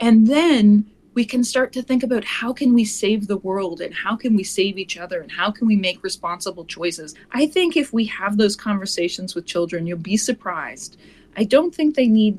And 0.00 0.26
then 0.26 0.90
we 1.14 1.24
can 1.24 1.44
start 1.44 1.72
to 1.72 1.82
think 1.82 2.02
about 2.02 2.24
how 2.24 2.52
can 2.52 2.74
we 2.74 2.84
save 2.84 3.26
the 3.26 3.38
world 3.38 3.80
and 3.80 3.94
how 3.94 4.16
can 4.16 4.34
we 4.36 4.44
save 4.44 4.78
each 4.78 4.98
other 4.98 5.20
and 5.20 5.30
how 5.30 5.50
can 5.50 5.66
we 5.66 5.76
make 5.76 6.02
responsible 6.02 6.64
choices 6.64 7.14
i 7.32 7.46
think 7.46 7.76
if 7.76 7.92
we 7.92 8.04
have 8.04 8.36
those 8.36 8.56
conversations 8.56 9.34
with 9.34 9.46
children 9.46 9.86
you'll 9.86 9.98
be 9.98 10.16
surprised 10.16 10.98
i 11.36 11.44
don't 11.44 11.74
think 11.74 11.94
they 11.94 12.08
need 12.08 12.38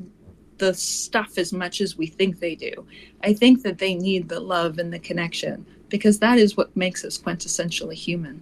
the 0.58 0.74
stuff 0.74 1.38
as 1.38 1.52
much 1.52 1.82
as 1.82 1.98
we 1.98 2.08
think 2.08 2.40
they 2.40 2.56
do. 2.56 2.86
I 3.24 3.34
think 3.34 3.64
that 3.64 3.78
they 3.78 3.94
need 3.94 4.30
the 4.30 4.40
love 4.40 4.78
and 4.78 4.92
the 4.94 5.00
connection 5.00 5.66
because 5.90 6.20
that 6.20 6.38
is 6.38 6.58
what 6.58 6.76
makes 6.76 7.04
us 7.04 7.18
quintessentially 7.18 7.94
human. 7.94 8.42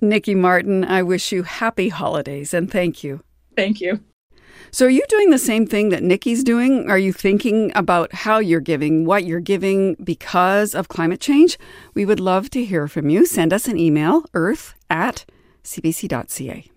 Nikki 0.00 0.34
Martin, 0.34 0.84
I 0.84 1.02
wish 1.02 1.32
you 1.32 1.42
happy 1.42 1.88
holidays 1.88 2.54
and 2.54 2.70
thank 2.70 3.02
you. 3.02 3.22
Thank 3.56 3.80
you. 3.80 4.00
So, 4.70 4.86
are 4.86 4.90
you 4.90 5.04
doing 5.08 5.30
the 5.30 5.38
same 5.38 5.66
thing 5.66 5.88
that 5.90 6.02
Nikki's 6.02 6.44
doing? 6.44 6.90
Are 6.90 6.98
you 6.98 7.12
thinking 7.12 7.72
about 7.74 8.12
how 8.12 8.38
you're 8.38 8.60
giving, 8.60 9.04
what 9.04 9.24
you're 9.24 9.40
giving 9.40 9.94
because 9.94 10.74
of 10.74 10.88
climate 10.88 11.20
change? 11.20 11.58
We 11.94 12.04
would 12.04 12.20
love 12.20 12.50
to 12.50 12.64
hear 12.64 12.88
from 12.88 13.08
you. 13.08 13.26
Send 13.26 13.52
us 13.52 13.68
an 13.68 13.78
email, 13.78 14.24
earth 14.34 14.74
at 14.90 15.24
cbc.ca. 15.64 16.70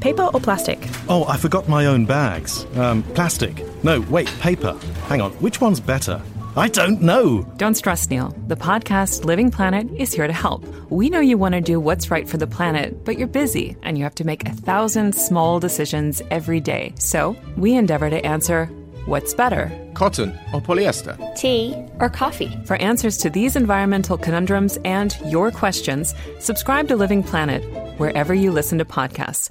Paper 0.00 0.28
or 0.34 0.40
plastic? 0.40 0.78
Oh, 1.08 1.24
I 1.26 1.36
forgot 1.36 1.68
my 1.68 1.86
own 1.86 2.04
bags. 2.04 2.66
Um, 2.76 3.02
plastic. 3.02 3.64
No, 3.82 4.00
wait, 4.02 4.28
paper. 4.40 4.78
Hang 5.06 5.20
on, 5.20 5.32
which 5.32 5.60
one's 5.60 5.80
better? 5.80 6.20
I 6.56 6.66
don't 6.66 7.00
know. 7.00 7.42
Don't 7.58 7.76
stress, 7.76 8.10
Neil. 8.10 8.34
The 8.48 8.56
podcast 8.56 9.24
Living 9.24 9.50
Planet 9.52 9.88
is 9.96 10.12
here 10.12 10.26
to 10.26 10.32
help. 10.32 10.64
We 10.90 11.08
know 11.08 11.20
you 11.20 11.38
want 11.38 11.54
to 11.54 11.60
do 11.60 11.78
what's 11.78 12.10
right 12.10 12.28
for 12.28 12.38
the 12.38 12.46
planet, 12.46 13.04
but 13.04 13.18
you're 13.18 13.28
busy 13.28 13.76
and 13.82 13.96
you 13.96 14.02
have 14.02 14.16
to 14.16 14.24
make 14.24 14.44
a 14.46 14.52
thousand 14.52 15.14
small 15.14 15.60
decisions 15.60 16.22
every 16.30 16.58
day. 16.58 16.92
So 16.98 17.36
we 17.56 17.76
endeavor 17.76 18.10
to 18.10 18.26
answer 18.26 18.66
what's 19.06 19.32
better? 19.32 19.70
Cotton 19.94 20.36
or 20.52 20.60
polyester? 20.60 21.16
Tea 21.36 21.76
or 22.00 22.10
coffee? 22.10 22.58
For 22.64 22.76
answers 22.76 23.16
to 23.18 23.30
these 23.30 23.54
environmental 23.54 24.18
conundrums 24.18 24.76
and 24.84 25.16
your 25.26 25.52
questions, 25.52 26.14
subscribe 26.40 26.88
to 26.88 26.96
Living 26.96 27.22
Planet 27.22 27.62
wherever 27.98 28.34
you 28.34 28.50
listen 28.50 28.78
to 28.78 28.84
podcasts. 28.84 29.50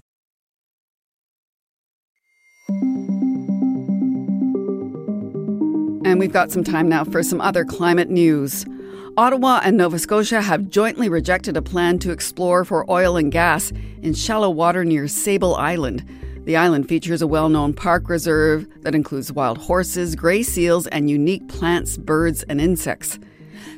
And 6.10 6.20
we've 6.20 6.34
got 6.34 6.52
some 6.52 6.64
time 6.64 6.90
now 6.90 7.04
for 7.04 7.22
some 7.22 7.40
other 7.40 7.64
climate 7.64 8.10
news. 8.10 8.66
Ottawa 9.16 9.62
and 9.64 9.78
Nova 9.78 10.00
Scotia 10.00 10.42
have 10.42 10.72
jointly 10.72 11.08
rejected 11.08 11.56
a 11.56 11.62
plan 11.62 12.00
to 12.00 12.10
explore 12.10 12.66
for 12.66 12.90
oil 12.90 13.16
and 13.16 13.32
gas 13.32 13.72
in 14.02 14.16
shallow 14.16 14.50
water 14.50 14.84
near 14.84 15.08
Sable 15.08 15.56
Island. 15.56 16.04
The 16.46 16.58
island 16.58 16.90
features 16.90 17.22
a 17.22 17.28
well 17.28 17.48
known 17.48 17.76
park 17.76 18.10
reserve 18.10 18.68
that 18.82 18.96
includes 18.96 19.32
wild 19.32 19.60
horses, 19.60 20.16
gray 20.16 20.42
seals, 20.42 20.88
and 20.88 21.12
unique 21.12 21.48
plants, 21.48 21.96
birds, 21.96 22.42
and 22.50 22.60
insects. 22.60 23.20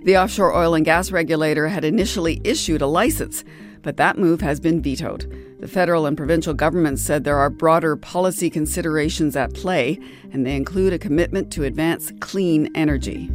The 0.06 0.18
offshore 0.18 0.56
oil 0.56 0.74
and 0.74 0.86
gas 0.86 1.12
regulator 1.12 1.68
had 1.68 1.84
initially 1.84 2.40
issued 2.46 2.82
a 2.82 2.88
license, 2.88 3.44
but 3.82 3.98
that 3.98 4.18
move 4.18 4.42
has 4.42 4.60
been 4.60 4.82
vetoed. 4.82 5.30
The 5.60 5.68
federal 5.68 6.06
and 6.06 6.18
provincial 6.18 6.54
governments 6.54 7.02
said 7.02 7.24
there 7.24 7.38
are 7.38 7.50
broader 7.50 7.96
policy 7.96 8.50
considerations 8.50 9.36
at 9.36 9.54
play, 9.54 10.00
and 10.32 10.46
they 10.46 10.56
include 10.56 10.94
a 10.94 11.00
commitment 11.00 11.52
to 11.54 11.64
advance 11.64 12.12
clean 12.20 12.70
energy. 12.76 13.30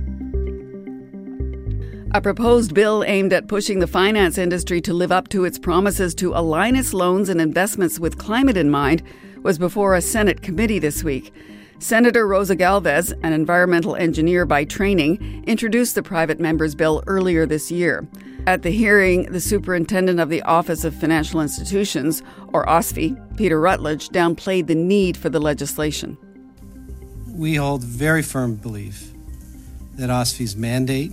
A 2.12 2.20
proposed 2.20 2.72
bill 2.72 3.04
aimed 3.06 3.32
at 3.32 3.48
pushing 3.48 3.80
the 3.80 3.86
finance 3.86 4.38
industry 4.38 4.80
to 4.80 4.94
live 4.94 5.12
up 5.12 5.28
to 5.28 5.44
its 5.44 5.58
promises 5.58 6.14
to 6.16 6.32
align 6.32 6.74
its 6.74 6.94
loans 6.94 7.28
and 7.28 7.40
investments 7.40 8.00
with 8.00 8.16
climate 8.16 8.56
in 8.56 8.70
mind 8.70 9.02
was 9.42 9.58
before 9.58 9.94
a 9.94 10.00
Senate 10.00 10.40
committee 10.40 10.78
this 10.78 11.04
week. 11.04 11.32
Senator 11.78 12.26
Rosa 12.26 12.56
Galvez, 12.56 13.12
an 13.22 13.34
environmental 13.34 13.96
engineer 13.96 14.46
by 14.46 14.64
training, 14.64 15.44
introduced 15.46 15.94
the 15.94 16.02
private 16.02 16.40
member's 16.40 16.74
bill 16.74 17.04
earlier 17.06 17.44
this 17.44 17.70
year. 17.70 18.08
At 18.46 18.62
the 18.62 18.70
hearing, 18.70 19.24
the 19.32 19.40
superintendent 19.40 20.20
of 20.20 20.28
the 20.28 20.40
Office 20.42 20.84
of 20.84 20.94
Financial 20.94 21.40
Institutions, 21.40 22.22
or 22.52 22.64
OSFI, 22.66 23.36
Peter 23.36 23.60
Routledge, 23.60 24.08
downplayed 24.10 24.68
the 24.68 24.74
need 24.76 25.16
for 25.16 25.28
the 25.28 25.40
legislation. 25.40 26.16
We 27.28 27.56
hold 27.56 27.82
very 27.82 28.22
firm 28.22 28.54
belief 28.54 29.10
that 29.96 30.10
OSFI's 30.10 30.54
mandate 30.54 31.10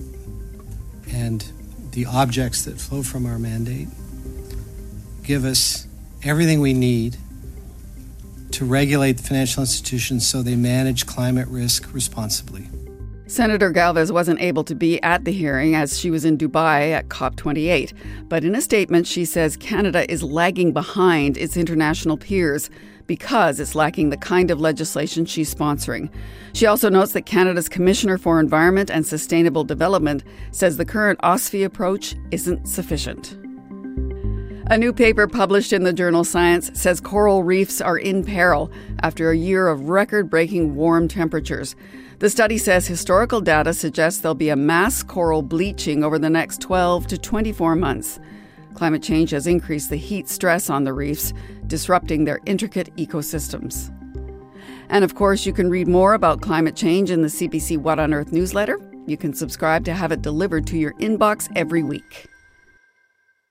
and 1.11 1.43
the 1.91 2.05
objects 2.05 2.65
that 2.65 2.79
flow 2.79 3.01
from 3.01 3.25
our 3.25 3.39
mandate 3.39 3.87
give 5.23 5.43
us 5.43 5.87
everything 6.23 6.59
we 6.59 6.73
need 6.73 7.17
to 8.51 8.63
regulate 8.63 9.19
financial 9.19 9.61
institutions 9.61 10.27
so 10.27 10.43
they 10.43 10.55
manage 10.55 11.07
climate 11.07 11.47
risk 11.47 11.91
responsibly. 11.93 12.67
Senator 13.25 13.71
Galvez 13.71 14.11
wasn't 14.11 14.41
able 14.41 14.65
to 14.65 14.75
be 14.75 15.01
at 15.01 15.23
the 15.23 15.31
hearing 15.31 15.75
as 15.75 15.97
she 15.97 16.11
was 16.11 16.25
in 16.25 16.37
Dubai 16.37 16.91
at 16.91 17.07
COP28. 17.07 17.93
But 18.27 18.43
in 18.43 18.53
a 18.53 18.61
statement, 18.61 19.07
she 19.07 19.23
says 19.23 19.55
Canada 19.55 20.09
is 20.11 20.21
lagging 20.21 20.73
behind 20.73 21.37
its 21.37 21.55
international 21.55 22.17
peers 22.17 22.69
because 23.07 23.61
it's 23.61 23.75
lacking 23.75 24.09
the 24.09 24.17
kind 24.17 24.51
of 24.51 24.59
legislation 24.59 25.25
she's 25.25 25.53
sponsoring. 25.53 26.09
She 26.53 26.65
also 26.65 26.89
notes 26.89 27.13
that 27.13 27.25
Canada's 27.25 27.69
Commissioner 27.69 28.17
for 28.17 28.41
Environment 28.41 28.91
and 28.91 29.07
Sustainable 29.07 29.63
Development 29.63 30.21
says 30.51 30.75
the 30.75 30.85
current 30.85 31.19
OSFI 31.21 31.63
approach 31.63 32.15
isn't 32.31 32.67
sufficient. 32.67 33.37
A 34.67 34.77
new 34.77 34.93
paper 34.93 35.27
published 35.27 35.73
in 35.73 35.83
the 35.83 35.93
journal 35.93 36.23
Science 36.23 36.71
says 36.73 36.99
coral 36.99 37.43
reefs 37.43 37.79
are 37.79 37.97
in 37.97 38.23
peril 38.23 38.71
after 39.01 39.29
a 39.29 39.37
year 39.37 39.67
of 39.67 39.89
record 39.89 40.29
breaking 40.29 40.75
warm 40.75 41.07
temperatures. 41.07 41.75
The 42.23 42.29
study 42.29 42.57
says 42.57 42.87
historical 42.87 43.41
data 43.41 43.73
suggests 43.73 44.21
there'll 44.21 44.33
be 44.33 44.47
a 44.47 44.55
mass 44.55 45.03
coral 45.03 45.41
bleaching 45.41 46.05
over 46.05 46.17
the 46.17 46.29
next 46.29 46.61
12 46.61 47.05
to 47.07 47.17
24 47.17 47.75
months. 47.75 48.17
Climate 48.75 49.03
change 49.03 49.31
has 49.31 49.45
increased 49.45 49.89
the 49.89 49.97
heat 49.97 50.29
stress 50.29 50.69
on 50.69 50.85
the 50.85 50.93
reefs, 50.93 51.33
disrupting 51.67 52.23
their 52.23 52.39
intricate 52.45 52.95
ecosystems. 52.95 53.93
And 54.87 55.03
of 55.03 55.15
course, 55.15 55.45
you 55.45 55.51
can 55.51 55.69
read 55.69 55.89
more 55.89 56.13
about 56.13 56.39
climate 56.39 56.77
change 56.77 57.11
in 57.11 57.23
the 57.23 57.27
CBC 57.27 57.77
What 57.77 57.99
on 57.99 58.13
Earth 58.13 58.31
newsletter. 58.31 58.79
You 59.05 59.17
can 59.17 59.33
subscribe 59.33 59.83
to 59.83 59.93
have 59.93 60.13
it 60.13 60.21
delivered 60.21 60.65
to 60.67 60.77
your 60.77 60.93
inbox 60.93 61.51
every 61.57 61.83
week. 61.83 62.27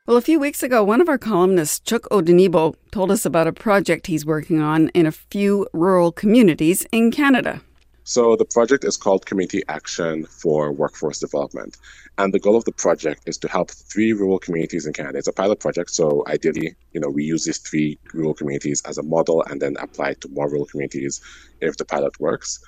Well, 0.06 0.16
a 0.16 0.22
few 0.22 0.40
weeks 0.40 0.62
ago, 0.62 0.82
one 0.82 1.02
of 1.02 1.10
our 1.10 1.18
columnists, 1.18 1.78
Chuck 1.78 2.04
Odenigbo, 2.10 2.76
told 2.90 3.10
us 3.10 3.26
about 3.26 3.46
a 3.46 3.52
project 3.52 4.06
he's 4.06 4.24
working 4.24 4.62
on 4.62 4.88
in 4.94 5.04
a 5.04 5.12
few 5.12 5.66
rural 5.74 6.10
communities 6.10 6.86
in 6.90 7.10
Canada. 7.10 7.60
So, 8.04 8.34
the 8.34 8.44
project 8.44 8.84
is 8.84 8.96
called 8.96 9.26
Community 9.26 9.62
Action 9.68 10.26
for 10.26 10.72
Workforce 10.72 11.20
Development. 11.20 11.76
And 12.18 12.34
the 12.34 12.40
goal 12.40 12.56
of 12.56 12.64
the 12.64 12.72
project 12.72 13.22
is 13.26 13.38
to 13.38 13.48
help 13.48 13.70
three 13.70 14.12
rural 14.12 14.40
communities 14.40 14.86
in 14.86 14.92
Canada. 14.92 15.18
It's 15.18 15.28
a 15.28 15.32
pilot 15.32 15.60
project, 15.60 15.90
so 15.90 16.24
ideally, 16.26 16.74
you 16.92 17.00
know, 17.00 17.08
we 17.08 17.22
use 17.22 17.44
these 17.44 17.58
three 17.58 17.98
rural 18.12 18.34
communities 18.34 18.82
as 18.86 18.98
a 18.98 19.04
model 19.04 19.44
and 19.44 19.62
then 19.62 19.76
apply 19.78 20.10
it 20.10 20.20
to 20.22 20.28
more 20.30 20.50
rural 20.50 20.66
communities 20.66 21.20
if 21.60 21.76
the 21.76 21.84
pilot 21.84 22.18
works. 22.18 22.58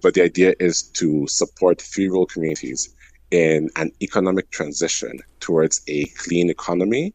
But 0.00 0.14
the 0.14 0.22
idea 0.22 0.54
is 0.58 0.82
to 0.82 1.26
support 1.26 1.82
three 1.82 2.08
rural 2.08 2.26
communities 2.26 2.88
in 3.30 3.68
an 3.76 3.92
economic 4.00 4.50
transition 4.50 5.18
towards 5.40 5.82
a 5.86 6.06
clean 6.16 6.48
economy 6.48 7.12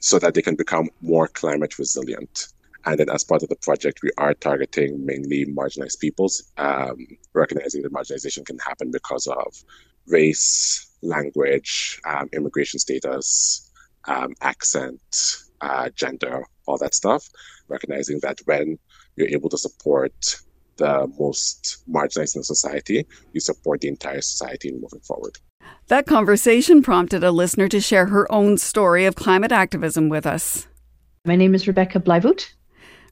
so 0.00 0.18
that 0.18 0.34
they 0.34 0.42
can 0.42 0.56
become 0.56 0.90
more 1.00 1.28
climate 1.28 1.78
resilient. 1.78 2.48
And 2.86 2.98
then, 2.98 3.08
as 3.10 3.24
part 3.24 3.42
of 3.42 3.48
the 3.48 3.56
project, 3.56 4.00
we 4.02 4.10
are 4.18 4.34
targeting 4.34 5.04
mainly 5.06 5.46
marginalized 5.46 6.00
peoples, 6.00 6.52
um, 6.58 6.98
recognizing 7.32 7.82
that 7.82 7.92
marginalization 7.92 8.44
can 8.44 8.58
happen 8.58 8.90
because 8.90 9.26
of 9.26 9.64
race, 10.06 10.86
language, 11.02 12.00
um, 12.06 12.28
immigration 12.32 12.78
status, 12.78 13.70
um, 14.06 14.34
accent, 14.42 15.00
uh, 15.62 15.88
gender, 15.94 16.44
all 16.66 16.76
that 16.78 16.94
stuff. 16.94 17.26
Recognizing 17.68 18.20
that 18.20 18.40
when 18.44 18.78
you're 19.16 19.28
able 19.28 19.48
to 19.48 19.58
support 19.58 20.36
the 20.76 21.10
most 21.18 21.82
marginalized 21.90 22.36
in 22.36 22.42
society, 22.42 23.06
you 23.32 23.40
support 23.40 23.80
the 23.80 23.88
entire 23.88 24.20
society 24.20 24.68
in 24.68 24.80
moving 24.80 25.00
forward. 25.00 25.38
That 25.88 26.06
conversation 26.06 26.82
prompted 26.82 27.24
a 27.24 27.30
listener 27.30 27.68
to 27.68 27.80
share 27.80 28.06
her 28.06 28.30
own 28.30 28.58
story 28.58 29.06
of 29.06 29.14
climate 29.14 29.52
activism 29.52 30.08
with 30.08 30.26
us. 30.26 30.66
My 31.24 31.36
name 31.36 31.54
is 31.54 31.66
Rebecca 31.66 32.00
Blyvoot. 32.00 32.52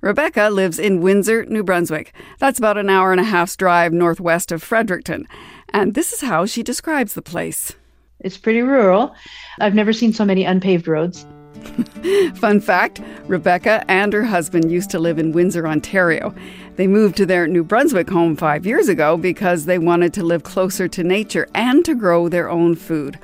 Rebecca 0.03 0.51
lives 0.51 0.81
in 0.81 1.01
Windsor, 1.01 1.45
New 1.45 1.63
Brunswick. 1.63 2.13
That's 2.41 2.59
about 2.59 2.77
an 2.77 2.91
hour 2.91 3.13
and 3.13 3.21
a 3.21 3.25
half's 3.25 3.57
drive 3.57 3.93
northwest 3.93 4.51
of 4.51 4.61
Fredericton. 4.61 5.29
And 5.69 5.95
this 5.95 6.13
is 6.13 6.23
how 6.23 6.45
she 6.45 6.65
describes 6.65 7.15
the 7.15 7.23
place. 7.23 7.75
It's 8.19 8.37
pretty 8.37 8.63
rural. 8.63 9.15
I've 9.61 9.77
never 9.77 9.93
seen 9.93 10.13
so 10.13 10.25
many 10.25 10.45
unpaved 10.45 10.89
roads. 10.89 11.25
Fun 12.35 12.61
fact 12.61 13.01
Rebecca 13.29 13.85
and 13.89 14.13
her 14.13 14.25
husband 14.25 14.73
used 14.73 14.91
to 14.91 14.99
live 14.99 15.21
in 15.21 15.31
Windsor, 15.31 15.69
Ontario. 15.69 16.35
They 16.75 16.89
moved 16.89 17.17
to 17.19 17.27
their 17.27 17.47
New 17.47 17.63
Brunswick 17.63 18.11
home 18.11 18.35
five 18.35 18.67
years 18.67 18.89
ago 18.89 19.17
because 19.17 19.67
they 19.67 19.79
wanted 19.79 20.13
to 20.15 20.25
live 20.25 20.43
closer 20.43 20.89
to 20.89 21.05
nature 21.05 21.47
and 21.55 21.85
to 21.85 21.95
grow 21.95 22.29
their 22.29 22.51
own 22.51 22.75
food, 22.75 23.21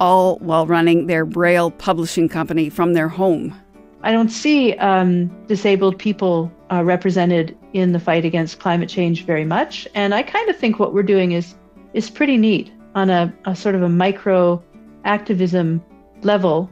all 0.00 0.36
while 0.36 0.66
running 0.66 1.08
their 1.08 1.26
Braille 1.26 1.70
publishing 1.70 2.30
company 2.30 2.70
from 2.70 2.94
their 2.94 3.08
home. 3.08 3.61
I 4.02 4.12
don't 4.12 4.30
see 4.30 4.74
um, 4.74 5.28
disabled 5.46 5.98
people 5.98 6.50
uh, 6.70 6.82
represented 6.84 7.56
in 7.72 7.92
the 7.92 8.00
fight 8.00 8.24
against 8.24 8.58
climate 8.58 8.88
change 8.88 9.24
very 9.24 9.44
much, 9.44 9.86
and 9.94 10.14
I 10.14 10.22
kind 10.22 10.48
of 10.48 10.56
think 10.56 10.78
what 10.78 10.92
we're 10.92 11.02
doing 11.02 11.32
is 11.32 11.54
is 11.94 12.10
pretty 12.10 12.36
neat 12.36 12.72
on 12.94 13.10
a, 13.10 13.32
a 13.44 13.54
sort 13.54 13.74
of 13.74 13.82
a 13.82 13.88
micro 13.88 14.62
activism 15.04 15.82
level 16.22 16.70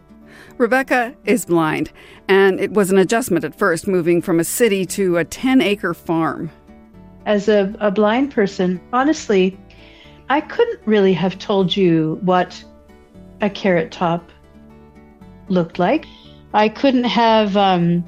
Rebecca 0.58 1.14
is 1.24 1.46
blind, 1.46 1.90
and 2.28 2.60
it 2.60 2.72
was 2.72 2.90
an 2.90 2.98
adjustment 2.98 3.44
at 3.44 3.54
first 3.54 3.86
moving 3.86 4.20
from 4.20 4.38
a 4.38 4.44
city 4.44 4.84
to 4.86 5.16
a 5.16 5.24
10 5.24 5.60
acre 5.60 5.94
farm. 5.94 6.50
As 7.26 7.48
a, 7.48 7.74
a 7.80 7.90
blind 7.90 8.32
person, 8.32 8.80
honestly, 8.92 9.58
I 10.28 10.40
couldn't 10.40 10.80
really 10.86 11.12
have 11.14 11.38
told 11.38 11.76
you 11.76 12.18
what 12.22 12.62
a 13.40 13.50
carrot 13.50 13.90
top 13.90 14.30
looked 15.48 15.78
like. 15.78 16.04
I 16.52 16.68
couldn't 16.68 17.04
have 17.04 17.56
um, 17.56 18.04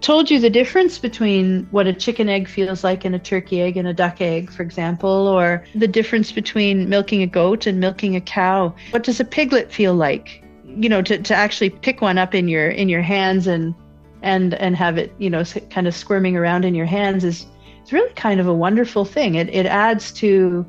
told 0.00 0.30
you 0.30 0.38
the 0.38 0.50
difference 0.50 0.98
between 0.98 1.66
what 1.70 1.86
a 1.86 1.92
chicken 1.92 2.28
egg 2.28 2.48
feels 2.48 2.84
like 2.84 3.04
and 3.04 3.14
a 3.14 3.18
turkey 3.18 3.62
egg 3.62 3.76
and 3.76 3.88
a 3.88 3.94
duck 3.94 4.20
egg, 4.20 4.50
for 4.50 4.62
example, 4.62 5.08
or 5.28 5.64
the 5.74 5.88
difference 5.88 6.32
between 6.32 6.88
milking 6.88 7.22
a 7.22 7.26
goat 7.26 7.66
and 7.66 7.80
milking 7.80 8.16
a 8.16 8.20
cow. 8.20 8.74
What 8.90 9.02
does 9.02 9.20
a 9.20 9.24
piglet 9.24 9.72
feel 9.72 9.94
like? 9.94 10.42
you 10.76 10.88
know 10.88 11.02
to, 11.02 11.18
to 11.18 11.34
actually 11.34 11.70
pick 11.70 12.00
one 12.00 12.18
up 12.18 12.34
in 12.34 12.48
your 12.48 12.68
in 12.68 12.88
your 12.88 13.02
hands 13.02 13.46
and 13.46 13.74
and 14.22 14.54
and 14.54 14.76
have 14.76 14.98
it 14.98 15.12
you 15.18 15.30
know 15.30 15.44
kind 15.70 15.86
of 15.86 15.94
squirming 15.94 16.36
around 16.36 16.64
in 16.64 16.74
your 16.74 16.86
hands 16.86 17.24
is 17.24 17.46
it's 17.80 17.92
really 17.92 18.12
kind 18.14 18.40
of 18.40 18.46
a 18.46 18.54
wonderful 18.54 19.04
thing 19.04 19.34
it, 19.34 19.48
it 19.48 19.66
adds 19.66 20.12
to 20.12 20.66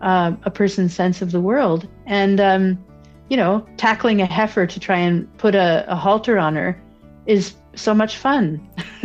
uh, 0.00 0.32
a 0.44 0.50
person's 0.50 0.94
sense 0.94 1.22
of 1.22 1.30
the 1.30 1.40
world 1.40 1.88
and 2.06 2.40
um, 2.40 2.84
you 3.28 3.36
know 3.36 3.66
tackling 3.76 4.20
a 4.20 4.26
heifer 4.26 4.66
to 4.66 4.80
try 4.80 4.98
and 4.98 5.32
put 5.38 5.54
a, 5.54 5.84
a 5.88 5.96
halter 5.96 6.38
on 6.38 6.54
her 6.54 6.80
is 7.26 7.54
so 7.74 7.94
much 7.94 8.16
fun 8.16 8.60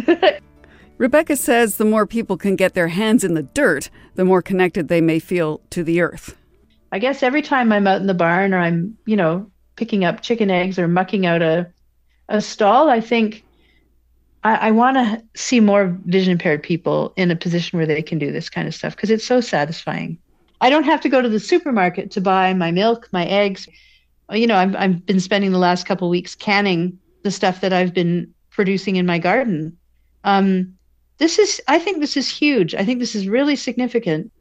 rebecca 0.98 1.36
says 1.36 1.78
the 1.78 1.86
more 1.86 2.06
people 2.06 2.38
can 2.38 2.56
get 2.56 2.74
their 2.74 2.90
hands 2.90 3.24
in 3.24 3.34
the 3.34 3.44
dirt 3.44 3.90
the 4.16 4.26
more 4.26 4.42
connected 4.42 4.88
they 4.88 5.02
may 5.02 5.20
feel 5.20 5.62
to 5.70 5.84
the 5.84 6.02
earth 6.02 6.36
i 6.92 7.00
guess 7.00 7.24
every 7.24 7.42
time 7.42 7.72
i'm 7.72 7.88
out 7.88 8.02
in 8.02 8.08
the 8.08 8.14
barn 8.14 8.54
or 8.54 8.60
i'm 8.60 8.98
you 9.06 9.16
know 9.16 9.50
picking 9.76 10.04
up 10.04 10.22
chicken 10.22 10.52
eggs 10.52 10.78
or 10.78 10.88
mucking 10.88 11.26
out 11.26 11.42
a 11.42 11.72
a 12.30 12.40
stall, 12.42 12.90
I 12.90 13.02
think 13.02 13.44
I, 14.44 14.56
I 14.56 14.72
want 14.72 14.96
to 14.98 15.24
see 15.36 15.60
more 15.60 15.98
vision 16.06 16.32
impaired 16.32 16.64
people 16.64 17.14
in 17.18 17.30
a 17.32 17.36
position 17.36 17.78
where 17.78 17.88
they 17.88 18.02
can 18.02 18.20
do 18.20 18.32
this 18.32 18.50
kind 18.50 18.68
of 18.68 18.76
stuff 18.76 18.96
because 18.96 19.10
it's 19.10 19.26
so 19.26 19.42
satisfying. 19.42 20.18
I 20.62 20.70
don't 20.70 20.84
have 20.84 21.02
to 21.02 21.10
go 21.10 21.22
to 21.22 21.30
the 21.30 21.40
supermarket 21.40 22.12
to 22.12 22.22
buy 22.22 22.54
my 22.54 22.72
milk, 22.72 23.10
my 23.12 23.26
eggs. 23.26 23.68
You 24.32 24.48
know, 24.48 24.58
I've, 24.58 24.76
I've 24.76 25.06
been 25.06 25.20
spending 25.20 25.52
the 25.52 25.58
last 25.58 25.86
couple 25.86 26.10
weeks 26.10 26.36
canning 26.36 26.98
the 27.24 27.32
stuff 27.32 27.62
that 27.62 27.74
I've 27.74 27.94
been 27.94 28.34
producing 28.52 28.96
in 28.96 29.06
my 29.06 29.20
garden. 29.20 29.78
Um, 30.24 30.76
this 31.18 31.40
is, 31.40 31.62
I 31.68 31.80
think 31.80 32.00
this 32.00 32.16
is 32.16 32.30
huge. 32.30 32.76
I 32.76 32.86
think 32.86 33.00
this 33.00 33.16
is 33.16 33.28
really 33.28 33.56
significant. 33.56 34.32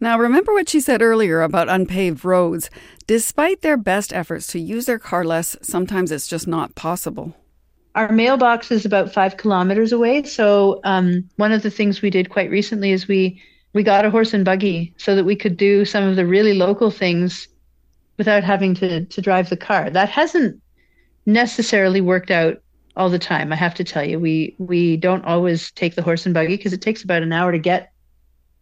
Now, 0.00 0.18
remember 0.18 0.52
what 0.52 0.68
she 0.68 0.80
said 0.80 1.02
earlier 1.02 1.42
about 1.42 1.68
unpaved 1.68 2.24
roads. 2.24 2.70
Despite 3.06 3.60
their 3.60 3.76
best 3.76 4.12
efforts 4.12 4.46
to 4.48 4.58
use 4.58 4.86
their 4.86 4.98
car 4.98 5.24
less, 5.24 5.56
sometimes 5.62 6.10
it's 6.10 6.26
just 6.26 6.46
not 6.46 6.74
possible. 6.74 7.36
Our 7.94 8.10
mailbox 8.10 8.70
is 8.70 8.86
about 8.86 9.12
five 9.12 9.36
kilometers 9.36 9.92
away. 9.92 10.22
So, 10.22 10.80
um, 10.84 11.28
one 11.36 11.52
of 11.52 11.62
the 11.62 11.70
things 11.70 12.00
we 12.00 12.08
did 12.08 12.30
quite 12.30 12.50
recently 12.50 12.92
is 12.92 13.08
we, 13.08 13.42
we 13.74 13.82
got 13.82 14.04
a 14.04 14.10
horse 14.10 14.32
and 14.32 14.44
buggy 14.44 14.94
so 14.96 15.14
that 15.14 15.24
we 15.24 15.36
could 15.36 15.56
do 15.56 15.84
some 15.84 16.04
of 16.04 16.16
the 16.16 16.26
really 16.26 16.54
local 16.54 16.90
things 16.90 17.48
without 18.20 18.44
having 18.44 18.74
to, 18.74 19.06
to 19.06 19.22
drive 19.22 19.48
the 19.48 19.56
car. 19.56 19.88
That 19.88 20.10
hasn't 20.10 20.60
necessarily 21.24 22.02
worked 22.02 22.30
out 22.30 22.60
all 22.94 23.08
the 23.08 23.18
time. 23.18 23.50
I 23.50 23.56
have 23.56 23.74
to 23.76 23.82
tell 23.82 24.04
you, 24.04 24.20
we 24.20 24.54
we 24.58 24.98
don't 24.98 25.24
always 25.24 25.70
take 25.70 25.94
the 25.94 26.02
horse 26.02 26.26
and 26.26 26.34
buggy 26.34 26.58
because 26.58 26.74
it 26.74 26.82
takes 26.82 27.02
about 27.02 27.22
an 27.22 27.32
hour 27.32 27.50
to 27.50 27.58
get 27.58 27.94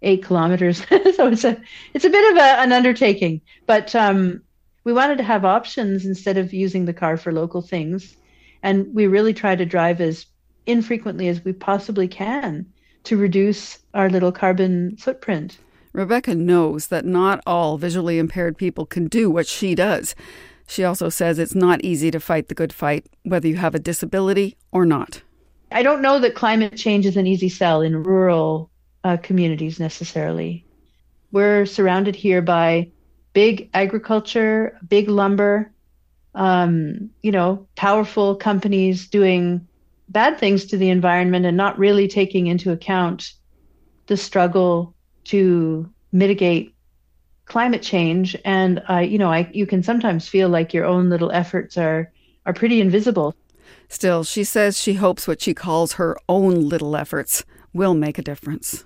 eight 0.03 0.23
kilometers. 0.23 0.79
so 1.17 1.27
it's 1.27 1.43
a 1.43 1.61
it's 1.93 2.05
a 2.05 2.09
bit 2.09 2.33
of 2.33 2.39
a, 2.39 2.61
an 2.61 2.71
undertaking. 2.71 3.41
But 3.67 3.97
um, 3.97 4.43
we 4.85 4.93
wanted 4.93 5.19
to 5.19 5.25
have 5.25 5.45
options 5.45 6.07
instead 6.07 6.39
of 6.39 6.53
using 6.53 6.85
the 6.85 6.95
car 6.95 7.17
for 7.17 7.33
local 7.33 7.61
things, 7.61 8.17
and 8.63 8.95
we 8.95 9.09
really 9.09 9.35
try 9.35 9.57
to 9.57 9.67
drive 9.67 10.01
as 10.01 10.27
infrequently 10.67 11.27
as 11.27 11.45
we 11.45 11.53
possibly 11.53 12.07
can 12.07 12.65
to 13.03 13.17
reduce 13.17 13.81
our 13.93 14.09
little 14.09 14.31
carbon 14.31 14.97
footprint. 14.99 15.59
Rebecca 15.99 16.33
knows 16.33 16.87
that 16.87 17.05
not 17.05 17.41
all 17.45 17.77
visually 17.77 18.21
impaired 18.21 18.57
people 18.57 18.87
can 18.87 19.09
do 19.09 19.29
what 19.29 19.49
she 19.49 19.75
does. 19.75 20.15
She 20.69 20.85
also 20.85 21.09
says 21.09 21.41
it's 21.41 21.57
not 21.57 21.83
easy 21.83 22.13
to 22.13 22.21
fight 22.21 22.47
the 22.47 22.55
good 22.55 22.73
fight, 22.73 23.07
whether 23.25 23.49
you 23.49 23.57
have 23.57 23.75
a 23.75 23.81
disability 23.81 24.57
or 24.71 24.87
not. 24.87 25.23
I 25.73 25.83
don't 25.83 26.01
know 26.01 26.21
that 26.21 26.37
climate 26.37 26.77
change 26.77 27.05
is 27.05 27.17
an 27.17 27.27
easy 27.27 27.49
sell 27.49 27.83
in 27.83 28.05
rural 28.05 28.71
uh, 29.03 29.17
communities 29.17 29.81
necessarily. 29.81 30.65
We're 31.33 31.67
surrounded 31.67 32.15
here 32.15 32.43
by 32.43 32.93
big 33.33 33.69
agriculture, 33.75 34.79
big 34.89 35.09
lumber, 35.09 35.73
um, 36.37 37.11
you 37.23 37.33
know, 37.33 37.67
powerful 37.75 38.37
companies 38.37 39.09
doing 39.09 39.67
bad 40.09 40.39
things 40.39 40.67
to 40.67 40.77
the 40.77 40.91
environment 40.91 41.45
and 41.45 41.57
not 41.57 41.77
really 41.77 42.07
taking 42.07 42.47
into 42.47 42.71
account 42.71 43.33
the 44.07 44.17
struggle 44.17 44.95
to 45.29 45.89
mitigate 46.13 46.75
climate 47.47 47.83
change. 47.83 48.37
And 48.45 48.83
uh, 48.91 48.99
you 48.99 49.19
know, 49.19 49.33
I, 49.33 49.51
you 49.53 49.67
can 49.67 49.83
sometimes 49.83 50.29
feel 50.29 50.49
like 50.49 50.75
your 50.75 50.85
own 50.85 51.09
little 51.09 51.33
efforts 51.33 51.79
are 51.79 52.13
are 52.45 52.53
pretty 52.53 52.81
invisible. 52.81 53.35
Still, 53.89 54.25
she 54.25 54.45
says 54.45 54.79
she 54.79 54.95
hopes 54.95 55.27
what 55.27 55.41
she 55.41 55.55
calls 55.55 55.95
her 55.95 56.17
own 56.29 56.69
little 56.69 56.95
efforts 56.97 57.45
will 57.73 57.95
make 57.95 58.19
a 58.19 58.23
difference. 58.23 58.85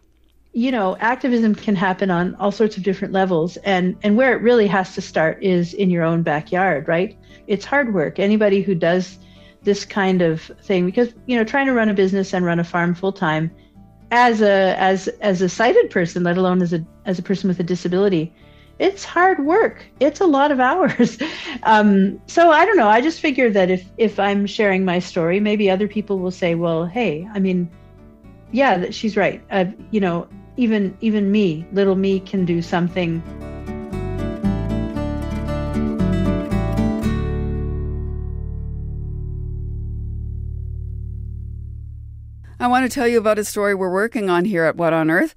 You 0.52 0.70
know, 0.70 0.96
activism 1.00 1.54
can 1.54 1.74
happen 1.74 2.10
on 2.10 2.34
all 2.36 2.52
sorts 2.52 2.76
of 2.76 2.82
different 2.82 3.12
levels, 3.12 3.56
and, 3.58 3.96
and 4.02 4.16
where 4.16 4.36
it 4.36 4.42
really 4.42 4.66
has 4.66 4.94
to 4.94 5.00
start 5.00 5.42
is 5.42 5.74
in 5.74 5.90
your 5.90 6.04
own 6.04 6.22
backyard, 6.22 6.86
right? 6.88 7.16
It's 7.46 7.64
hard 7.64 7.94
work. 7.94 8.18
Anybody 8.18 8.62
who 8.62 8.74
does 8.74 9.18
this 9.62 9.84
kind 9.84 10.22
of 10.22 10.42
thing, 10.62 10.84
because, 10.86 11.14
you 11.26 11.36
know, 11.36 11.44
trying 11.44 11.66
to 11.66 11.72
run 11.72 11.88
a 11.88 11.94
business 11.94 12.34
and 12.34 12.44
run 12.44 12.60
a 12.60 12.64
farm 12.64 12.94
full 12.94 13.12
time 13.12 13.50
as 14.12 14.42
a 14.42 14.78
as 14.78 15.08
as 15.20 15.42
a 15.42 15.48
sighted 15.48 15.90
person, 15.90 16.22
let 16.22 16.36
alone 16.36 16.62
as 16.62 16.72
a 16.72 16.84
as 17.06 17.18
a 17.18 17.22
person 17.22 17.48
with 17.48 17.58
a 17.58 17.62
disability, 17.62 18.32
it's 18.78 19.04
hard 19.04 19.44
work. 19.44 19.84
It's 20.00 20.20
a 20.20 20.26
lot 20.26 20.52
of 20.52 20.60
hours. 20.60 21.18
Um, 21.64 22.20
so 22.26 22.50
I 22.50 22.64
don't 22.64 22.76
know. 22.76 22.88
I 22.88 23.00
just 23.00 23.20
figured 23.20 23.54
that 23.54 23.70
if 23.70 23.88
if 23.96 24.18
I'm 24.18 24.46
sharing 24.46 24.84
my 24.84 24.98
story, 24.98 25.38
maybe 25.38 25.70
other 25.70 25.86
people 25.86 26.18
will 26.18 26.32
say, 26.32 26.56
"Well, 26.56 26.86
hey, 26.86 27.28
I 27.32 27.38
mean, 27.38 27.70
yeah, 28.50 28.90
she's 28.90 29.16
right. 29.16 29.40
Uh, 29.52 29.66
you 29.92 30.00
know, 30.00 30.26
even 30.56 30.96
even 31.00 31.30
me, 31.30 31.64
little 31.72 31.94
me, 31.94 32.18
can 32.18 32.44
do 32.44 32.60
something." 32.60 33.22
I 42.62 42.68
want 42.68 42.88
to 42.88 42.94
tell 42.94 43.08
you 43.08 43.18
about 43.18 43.40
a 43.40 43.44
story 43.44 43.74
we're 43.74 43.92
working 43.92 44.30
on 44.30 44.44
here 44.44 44.62
at 44.62 44.76
What 44.76 44.92
on 44.92 45.10
Earth. 45.10 45.34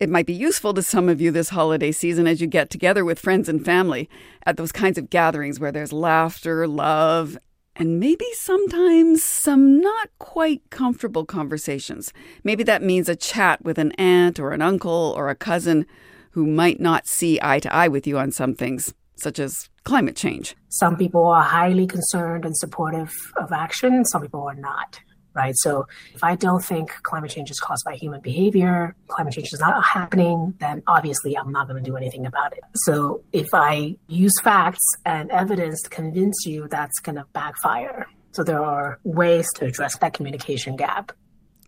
It 0.00 0.10
might 0.10 0.26
be 0.26 0.34
useful 0.34 0.74
to 0.74 0.82
some 0.82 1.08
of 1.08 1.18
you 1.18 1.30
this 1.30 1.48
holiday 1.48 1.92
season 1.92 2.26
as 2.26 2.42
you 2.42 2.46
get 2.46 2.68
together 2.68 3.06
with 3.06 3.18
friends 3.18 3.48
and 3.48 3.64
family 3.64 4.06
at 4.44 4.58
those 4.58 4.70
kinds 4.70 4.98
of 4.98 5.08
gatherings 5.08 5.58
where 5.58 5.72
there's 5.72 5.94
laughter, 5.94 6.68
love, 6.68 7.38
and 7.74 7.98
maybe 7.98 8.26
sometimes 8.34 9.22
some 9.22 9.80
not 9.80 10.10
quite 10.18 10.60
comfortable 10.68 11.24
conversations. 11.24 12.12
Maybe 12.44 12.64
that 12.64 12.82
means 12.82 13.08
a 13.08 13.16
chat 13.16 13.64
with 13.64 13.78
an 13.78 13.92
aunt 13.92 14.38
or 14.38 14.50
an 14.50 14.60
uncle 14.60 15.14
or 15.16 15.30
a 15.30 15.34
cousin 15.34 15.86
who 16.32 16.44
might 16.44 16.80
not 16.80 17.06
see 17.06 17.38
eye 17.40 17.60
to 17.60 17.74
eye 17.74 17.88
with 17.88 18.06
you 18.06 18.18
on 18.18 18.30
some 18.30 18.54
things, 18.54 18.92
such 19.16 19.38
as 19.38 19.70
climate 19.84 20.16
change. 20.16 20.54
Some 20.68 20.98
people 20.98 21.24
are 21.28 21.44
highly 21.44 21.86
concerned 21.86 22.44
and 22.44 22.54
supportive 22.54 23.32
of 23.38 23.52
action, 23.52 24.04
some 24.04 24.20
people 24.20 24.42
are 24.42 24.54
not 24.54 25.00
right? 25.38 25.56
So 25.56 25.86
if 26.14 26.22
I 26.24 26.34
don't 26.34 26.62
think 26.62 26.90
climate 27.04 27.30
change 27.30 27.50
is 27.50 27.60
caused 27.60 27.84
by 27.84 27.94
human 27.94 28.20
behavior, 28.20 28.94
climate 29.06 29.34
change 29.34 29.52
is 29.52 29.60
not 29.60 29.82
happening, 29.84 30.54
then 30.58 30.82
obviously 30.86 31.38
I'm 31.38 31.52
not 31.52 31.68
going 31.68 31.82
to 31.82 31.90
do 31.90 31.96
anything 31.96 32.26
about 32.26 32.52
it. 32.52 32.64
So 32.74 33.22
if 33.32 33.54
I 33.54 33.96
use 34.08 34.34
facts 34.42 34.84
and 35.06 35.30
evidence 35.30 35.80
to 35.82 35.90
convince 35.90 36.44
you, 36.44 36.66
that's 36.68 36.98
going 36.98 37.16
to 37.16 37.26
backfire. 37.32 38.08
So 38.32 38.42
there 38.42 38.62
are 38.62 38.98
ways 39.04 39.46
to 39.54 39.64
address 39.64 39.96
that 39.98 40.12
communication 40.12 40.76
gap. 40.76 41.12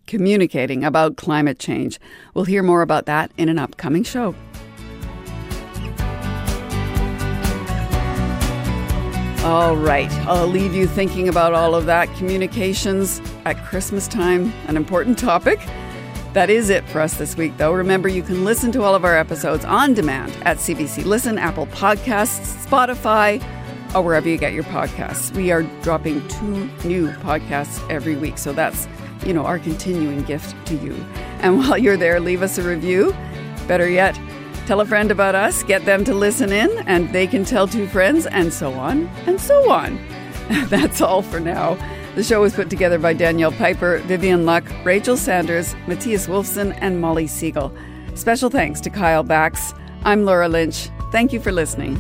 Communicating 0.07 0.85
about 0.85 1.17
climate 1.17 1.61
change. 1.61 2.01
We'll 2.35 2.45
hear 2.45 2.65
more 2.65 2.83
about 2.83 3.07
that 3.07 3.31
in 3.37 3.49
an 3.49 3.59
upcoming 3.59 4.03
show. 4.03 4.35
All 9.43 9.75
right, 9.75 10.13
I'll 10.27 10.47
leave 10.47 10.75
you 10.75 10.87
thinking 10.87 11.31
about 11.31 11.55
all 11.55 11.75
of 11.75 11.87
that. 11.87 12.15
Communications 12.17 13.23
at 13.47 13.57
Christmas 13.65 14.07
time, 14.07 14.53
an 14.67 14.77
important 14.77 15.19
topic. 15.19 15.59
That 16.35 16.51
is 16.51 16.69
it 16.69 16.87
for 16.91 17.01
us 17.01 17.15
this 17.15 17.39
week, 17.39 17.57
though. 17.57 17.73
Remember, 17.73 18.07
you 18.07 18.23
can 18.23 18.45
listen 18.45 18.71
to 18.73 18.83
all 18.83 18.95
of 18.95 19.03
our 19.03 19.17
episodes 19.17 19.65
on 19.65 19.95
demand 19.95 20.37
at 20.43 20.59
CBC 20.59 21.07
Listen, 21.07 21.39
Apple 21.39 21.67
Podcasts, 21.69 22.67
Spotify, 22.67 23.43
or 23.95 24.03
wherever 24.03 24.29
you 24.29 24.37
get 24.37 24.53
your 24.53 24.65
podcasts. 24.65 25.35
We 25.35 25.51
are 25.53 25.63
dropping 25.81 26.29
two 26.29 26.69
new 26.85 27.09
podcasts 27.09 27.83
every 27.89 28.17
week, 28.17 28.37
so 28.37 28.53
that's, 28.53 28.87
you 29.25 29.33
know, 29.33 29.47
our 29.47 29.59
continuing 29.59 30.23
gift 30.25 30.55
to 30.67 30.77
you. 30.77 30.93
And 31.41 31.57
while 31.61 31.79
you're 31.79 31.97
there, 31.97 32.21
leave 32.21 32.43
us 32.43 32.59
a 32.59 32.63
review. 32.63 33.17
Better 33.67 33.89
yet, 33.89 34.21
Tell 34.71 34.81
a 34.81 34.87
friend 34.87 35.11
about 35.11 35.35
us, 35.35 35.65
get 35.65 35.85
them 35.85 36.05
to 36.05 36.15
listen 36.15 36.53
in, 36.53 36.71
and 36.87 37.13
they 37.13 37.27
can 37.27 37.45
tell 37.45 37.67
two 37.67 37.89
friends, 37.89 38.27
and 38.27 38.55
so 38.55 38.73
on, 38.75 39.09
and 39.27 39.41
so 39.41 39.69
on. 39.69 39.99
That's 40.69 41.01
all 41.01 41.23
for 41.23 41.41
now. 41.41 41.77
The 42.15 42.23
show 42.23 42.41
was 42.43 42.55
put 42.55 42.71
together 42.71 42.97
by 42.97 43.15
Danielle 43.15 43.51
Piper, 43.51 43.99
Vivian 44.07 44.47
Luk, 44.47 44.63
Rachel 44.85 45.17
Sanders, 45.17 45.75
Matthias 45.89 46.29
Wolfson, 46.29 46.79
and 46.81 47.01
Molly 47.01 47.25
Segal. 47.25 47.77
Special 48.17 48.49
thanks 48.49 48.81
to 48.83 48.91
Kyle 48.91 49.25
Bakx. 49.25 49.77
I'm 50.05 50.25
Laura 50.25 50.49
Lynch. 50.49 50.89
Thank 51.11 51.33
you 51.33 51.41
for 51.41 51.51
listening. 51.51 51.97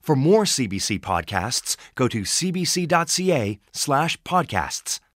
For 0.00 0.16
more 0.16 0.44
CBC 0.44 1.00
podcasts, 1.00 1.76
go 1.96 2.08
to 2.08 2.22
cbc.ca 2.22 3.58
slash 3.72 4.22
podcasts. 4.22 5.00